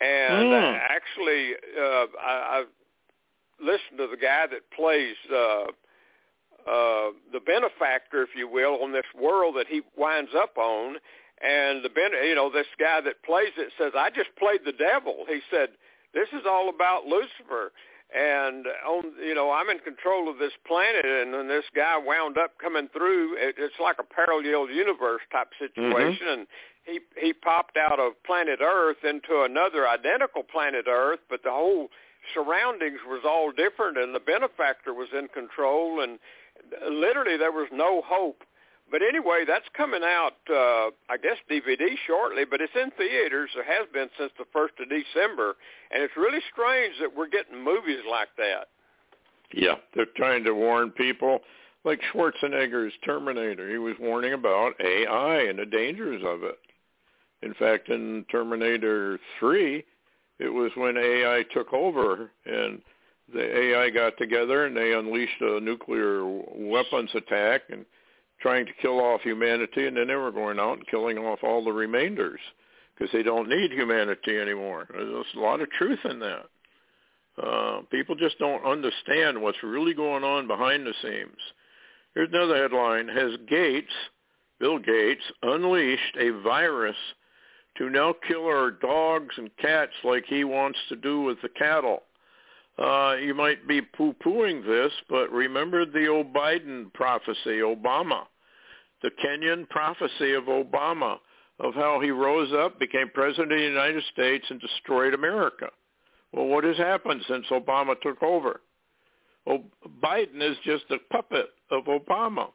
and 0.00 0.48
mm. 0.48 0.78
actually 0.88 1.52
uh, 1.78 2.06
I, 2.20 2.58
I've 2.58 2.72
listened 3.60 3.98
to 3.98 4.08
the 4.08 4.16
guy 4.16 4.46
that 4.46 4.70
plays. 4.76 5.16
Uh, 5.32 5.64
uh, 6.64 7.12
the 7.30 7.40
benefactor, 7.44 8.22
if 8.22 8.30
you 8.34 8.48
will, 8.48 8.82
on 8.82 8.90
this 8.90 9.04
world 9.14 9.54
that 9.54 9.66
he 9.68 9.82
winds 9.98 10.30
up 10.34 10.56
on. 10.56 10.96
And 11.42 11.84
the 11.84 11.90
ben, 11.90 12.12
you 12.26 12.34
know, 12.34 12.50
this 12.50 12.66
guy 12.80 13.00
that 13.02 13.22
plays 13.22 13.52
it 13.58 13.72
says, 13.76 13.92
"I 13.94 14.08
just 14.08 14.34
played 14.36 14.64
the 14.64 14.72
devil." 14.72 15.26
He 15.28 15.40
said, 15.50 15.70
"This 16.14 16.28
is 16.32 16.46
all 16.46 16.70
about 16.70 17.06
Lucifer." 17.06 17.72
And 18.14 18.66
on, 18.86 19.12
you 19.20 19.34
know, 19.34 19.50
I'm 19.50 19.68
in 19.68 19.80
control 19.80 20.30
of 20.30 20.38
this 20.38 20.52
planet, 20.66 21.04
and 21.04 21.34
then 21.34 21.48
this 21.48 21.64
guy 21.74 21.98
wound 21.98 22.38
up 22.38 22.56
coming 22.58 22.88
through. 22.88 23.36
It, 23.36 23.56
it's 23.58 23.78
like 23.80 23.96
a 23.98 24.04
parallel 24.04 24.70
universe 24.70 25.22
type 25.32 25.50
situation, 25.58 25.92
mm-hmm. 25.92 26.40
and 26.40 26.46
he 26.84 27.00
he 27.20 27.32
popped 27.32 27.76
out 27.76 27.98
of 27.98 28.12
planet 28.24 28.60
Earth 28.62 29.04
into 29.04 29.42
another 29.42 29.88
identical 29.88 30.42
planet 30.42 30.86
Earth, 30.88 31.20
but 31.28 31.42
the 31.42 31.50
whole 31.50 31.88
surroundings 32.32 33.00
was 33.06 33.22
all 33.24 33.52
different, 33.52 33.98
and 33.98 34.14
the 34.14 34.20
benefactor 34.20 34.94
was 34.94 35.08
in 35.12 35.28
control, 35.28 36.00
and 36.00 36.18
literally 36.90 37.36
there 37.36 37.52
was 37.52 37.68
no 37.72 38.02
hope. 38.04 38.42
But 38.90 39.02
anyway, 39.02 39.44
that's 39.46 39.64
coming 39.76 40.02
out, 40.04 40.36
uh, 40.50 40.90
I 41.08 41.16
guess, 41.20 41.38
DVD 41.50 41.96
shortly, 42.06 42.44
but 42.44 42.60
it's 42.60 42.74
in 42.74 42.90
theaters. 42.92 43.50
It 43.56 43.64
has 43.66 43.88
been 43.92 44.08
since 44.18 44.30
the 44.38 44.44
1st 44.54 44.82
of 44.82 44.88
December. 44.88 45.56
And 45.90 46.02
it's 46.02 46.16
really 46.16 46.40
strange 46.52 46.94
that 47.00 47.16
we're 47.16 47.28
getting 47.28 47.62
movies 47.62 48.04
like 48.08 48.28
that. 48.36 48.68
Yeah, 49.52 49.76
they're 49.94 50.06
trying 50.16 50.44
to 50.44 50.52
warn 50.52 50.90
people. 50.90 51.40
Like 51.84 52.00
Schwarzenegger's 52.12 52.94
Terminator, 53.04 53.70
he 53.70 53.78
was 53.78 53.94
warning 54.00 54.32
about 54.32 54.74
AI 54.80 55.42
and 55.42 55.58
the 55.58 55.66
dangers 55.66 56.22
of 56.24 56.42
it. 56.42 56.58
In 57.44 57.54
fact, 57.54 57.90
in 57.90 58.24
Terminator 58.30 59.18
3, 59.38 59.84
it 60.38 60.48
was 60.48 60.72
when 60.76 60.96
AI 60.96 61.44
took 61.52 61.72
over 61.72 62.30
and 62.46 62.80
the 63.32 63.58
AI 63.58 63.90
got 63.90 64.16
together 64.18 64.66
and 64.66 64.76
they 64.76 64.94
unleashed 64.94 65.40
a 65.40 65.60
nuclear 65.60 66.24
weapons 66.24 67.10
attack 67.14 67.62
and 67.70 67.84
trying 68.40 68.66
to 68.66 68.72
kill 68.82 69.00
off 69.00 69.20
humanity, 69.22 69.86
and 69.86 69.96
then 69.96 70.08
they 70.08 70.14
were 70.14 70.32
going 70.32 70.58
out 70.58 70.78
and 70.78 70.86
killing 70.88 71.18
off 71.18 71.38
all 71.42 71.64
the 71.64 71.72
remainders 71.72 72.40
because 72.94 73.12
they 73.12 73.22
don't 73.22 73.48
need 73.48 73.72
humanity 73.72 74.38
anymore. 74.38 74.86
There's 74.92 75.26
a 75.36 75.40
lot 75.40 75.60
of 75.60 75.70
truth 75.70 76.00
in 76.04 76.18
that. 76.20 76.46
Uh, 77.42 77.80
people 77.90 78.14
just 78.14 78.38
don't 78.38 78.64
understand 78.64 79.40
what's 79.40 79.62
really 79.62 79.94
going 79.94 80.24
on 80.24 80.46
behind 80.46 80.86
the 80.86 80.92
scenes. 81.02 81.38
Here's 82.14 82.28
another 82.32 82.56
headline. 82.56 83.08
Has 83.08 83.32
Gates, 83.48 83.92
Bill 84.60 84.78
Gates, 84.78 85.22
unleashed 85.42 86.16
a 86.18 86.30
virus 86.42 86.96
to 87.78 87.90
now 87.90 88.14
kill 88.26 88.44
our 88.46 88.70
dogs 88.70 89.34
and 89.36 89.50
cats 89.56 89.92
like 90.04 90.24
he 90.26 90.44
wants 90.44 90.78
to 90.88 90.96
do 90.96 91.22
with 91.22 91.40
the 91.42 91.48
cattle? 91.48 92.02
uh, 92.78 93.14
you 93.20 93.34
might 93.34 93.66
be 93.68 93.80
poo-pooing 93.80 94.64
this, 94.66 94.92
but 95.08 95.30
remember 95.30 95.86
the 95.86 96.08
old 96.08 96.32
Biden 96.32 96.92
prophecy, 96.92 97.60
Obama, 97.60 98.24
the 99.02 99.10
Kenyan 99.24 99.68
prophecy 99.68 100.32
of 100.32 100.44
Obama, 100.44 101.18
of 101.60 101.74
how 101.74 102.00
he 102.00 102.10
rose 102.10 102.52
up, 102.52 102.80
became 102.80 103.08
president 103.14 103.52
of 103.52 103.58
the 103.58 103.64
United 103.64 104.02
States, 104.12 104.44
and 104.50 104.60
destroyed 104.60 105.14
America. 105.14 105.68
Well, 106.32 106.46
what 106.46 106.64
has 106.64 106.76
happened 106.76 107.22
since 107.28 107.46
Obama 107.52 107.94
took 108.00 108.20
over? 108.24 108.60
Well, 109.46 109.62
Biden 110.02 110.42
is 110.42 110.56
just 110.64 110.84
a 110.90 110.98
puppet 111.12 111.50
of 111.70 111.84
Obama. 111.84 112.48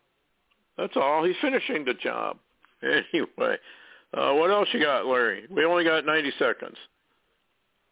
That's 0.78 0.98
all. 0.98 1.24
He's 1.24 1.36
finishing 1.42 1.86
the 1.86 1.94
job. 1.94 2.38
Anyway, 2.82 3.58
uh, 4.14 4.34
what 4.34 4.50
else 4.52 4.68
you 4.74 4.82
got, 4.82 5.06
Larry? 5.06 5.46
We 5.50 5.66
only 5.66 5.84
got 5.84 6.06
90 6.06 6.32
seconds. 6.40 6.78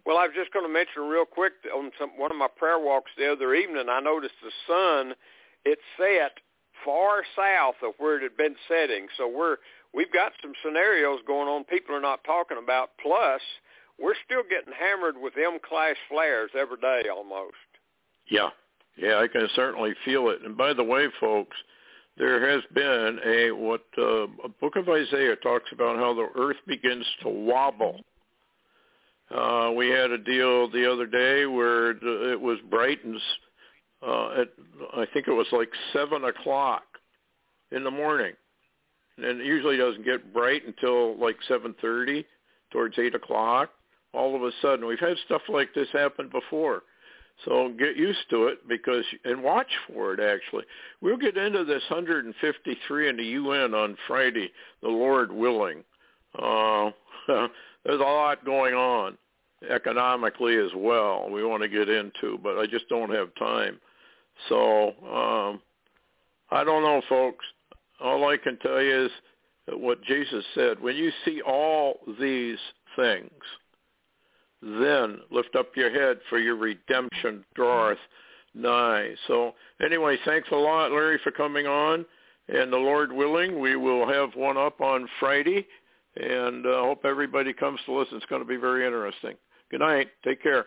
Well, 0.05 0.17
I 0.17 0.23
was 0.27 0.35
just 0.35 0.53
going 0.53 0.65
to 0.65 0.71
mention 0.71 1.03
real 1.03 1.25
quick 1.25 1.53
on 1.75 1.91
some, 1.99 2.11
one 2.17 2.31
of 2.31 2.37
my 2.37 2.47
prayer 2.47 2.79
walks 2.79 3.11
the 3.17 3.31
other 3.31 3.53
evening. 3.53 3.87
I 3.89 3.99
noticed 3.99 4.35
the 4.41 4.51
sun 4.65 5.15
it 5.65 5.79
set 5.97 6.39
far 6.85 7.23
south 7.35 7.75
of 7.83 7.93
where 7.97 8.17
it 8.17 8.23
had 8.23 8.37
been 8.37 8.55
setting. 8.69 9.07
So 9.17 9.27
we're 9.27 9.57
we've 9.93 10.11
got 10.11 10.31
some 10.41 10.53
scenarios 10.63 11.19
going 11.27 11.49
on 11.49 11.65
people 11.65 11.93
are 11.93 12.01
not 12.01 12.23
talking 12.23 12.57
about. 12.61 12.91
Plus, 13.01 13.41
we're 13.99 14.15
still 14.25 14.43
getting 14.49 14.73
hammered 14.73 15.15
with 15.17 15.33
M 15.37 15.59
class 15.59 15.95
flares 16.09 16.51
every 16.57 16.77
day 16.77 17.09
almost. 17.09 17.57
Yeah, 18.29 18.49
yeah, 18.95 19.19
I 19.19 19.27
can 19.27 19.47
certainly 19.55 19.93
feel 20.05 20.29
it. 20.29 20.41
And 20.43 20.55
by 20.55 20.73
the 20.73 20.83
way, 20.83 21.07
folks, 21.19 21.57
there 22.17 22.49
has 22.51 22.63
been 22.73 23.19
a 23.25 23.51
what 23.51 23.83
uh, 23.97 24.23
a 24.43 24.49
book 24.61 24.75
of 24.75 24.89
Isaiah 24.89 25.35
talks 25.37 25.71
about 25.71 25.97
how 25.97 26.13
the 26.13 26.27
earth 26.39 26.57
begins 26.67 27.05
to 27.23 27.29
wobble 27.29 28.01
uh, 29.33 29.71
we 29.75 29.89
had 29.89 30.11
a 30.11 30.17
deal 30.17 30.69
the 30.69 30.89
other 30.89 31.05
day 31.05 31.45
where 31.45 31.91
it 31.91 32.39
was 32.39 32.59
bright 32.69 33.03
and 33.03 33.19
uh, 34.05 34.41
at 34.41 34.49
I 34.95 35.05
think 35.13 35.27
it 35.27 35.33
was 35.33 35.47
like 35.51 35.69
seven 35.91 36.23
o'clock 36.23 36.83
in 37.71 37.83
the 37.83 37.91
morning, 37.91 38.33
and 39.17 39.41
it 39.41 39.45
usually 39.45 39.75
doesn't 39.75 40.05
get 40.05 40.33
bright 40.33 40.65
until 40.65 41.17
like 41.17 41.35
seven 41.47 41.75
thirty, 41.81 42.25
towards 42.71 42.97
eight 42.99 43.15
o'clock. 43.15 43.69
All 44.13 44.35
of 44.35 44.43
a 44.43 44.51
sudden, 44.61 44.85
we've 44.85 44.99
had 44.99 45.17
stuff 45.25 45.41
like 45.49 45.73
this 45.73 45.87
happen 45.91 46.29
before. 46.29 46.83
So 47.45 47.71
get 47.77 47.95
used 47.95 48.29
to 48.31 48.47
it 48.47 48.67
because 48.67 49.05
and 49.23 49.43
watch 49.43 49.71
for 49.87 50.13
it. 50.13 50.19
Actually, 50.19 50.65
we'll 51.01 51.17
get 51.17 51.37
into 51.37 51.63
this 51.63 51.83
153 51.89 53.09
in 53.09 53.17
the 53.17 53.23
UN 53.23 53.73
on 53.73 53.95
Friday, 54.07 54.51
the 54.81 54.89
Lord 54.89 55.31
willing. 55.31 55.83
Uh, 56.37 56.91
there's 57.27 57.99
a 57.99 58.03
lot 58.03 58.43
going 58.43 58.73
on 58.73 59.17
economically 59.69 60.57
as 60.57 60.71
well. 60.75 61.29
We 61.29 61.43
want 61.43 61.63
to 61.63 61.69
get 61.69 61.89
into, 61.89 62.39
but 62.41 62.57
I 62.57 62.65
just 62.65 62.89
don't 62.89 63.13
have 63.13 63.33
time. 63.35 63.79
So 64.49 64.89
um, 65.05 65.61
I 66.51 66.63
don't 66.63 66.83
know, 66.83 67.01
folks. 67.09 67.45
All 67.99 68.27
I 68.29 68.37
can 68.37 68.57
tell 68.57 68.81
you 68.81 69.05
is 69.05 69.11
what 69.69 70.03
Jesus 70.03 70.43
said. 70.53 70.79
When 70.79 70.95
you 70.95 71.11
see 71.25 71.41
all 71.41 71.99
these 72.19 72.59
things, 72.95 73.31
then 74.61 75.19
lift 75.31 75.55
up 75.55 75.75
your 75.75 75.91
head, 75.91 76.17
for 76.29 76.39
your 76.39 76.55
redemption 76.55 77.43
draweth 77.55 77.99
nigh. 78.53 79.13
So 79.27 79.53
anyway, 79.83 80.17
thanks 80.25 80.49
a 80.51 80.55
lot, 80.55 80.91
Larry, 80.91 81.19
for 81.23 81.31
coming 81.31 81.67
on. 81.67 82.05
And 82.49 82.71
the 82.71 82.77
Lord 82.77 83.11
willing, 83.11 83.59
we 83.59 83.75
will 83.75 84.07
have 84.07 84.33
one 84.35 84.57
up 84.57 84.81
on 84.81 85.07
Friday. 85.19 85.67
And 86.15 86.65
I 86.65 86.69
uh, 86.69 86.81
hope 86.81 87.05
everybody 87.05 87.53
comes 87.53 87.79
to 87.85 87.93
listen. 87.93 88.17
It's 88.17 88.25
going 88.25 88.41
to 88.41 88.47
be 88.47 88.55
very 88.55 88.85
interesting. 88.85 89.35
Good 89.69 89.81
night. 89.81 90.07
Take 90.23 90.41
care. 90.41 90.65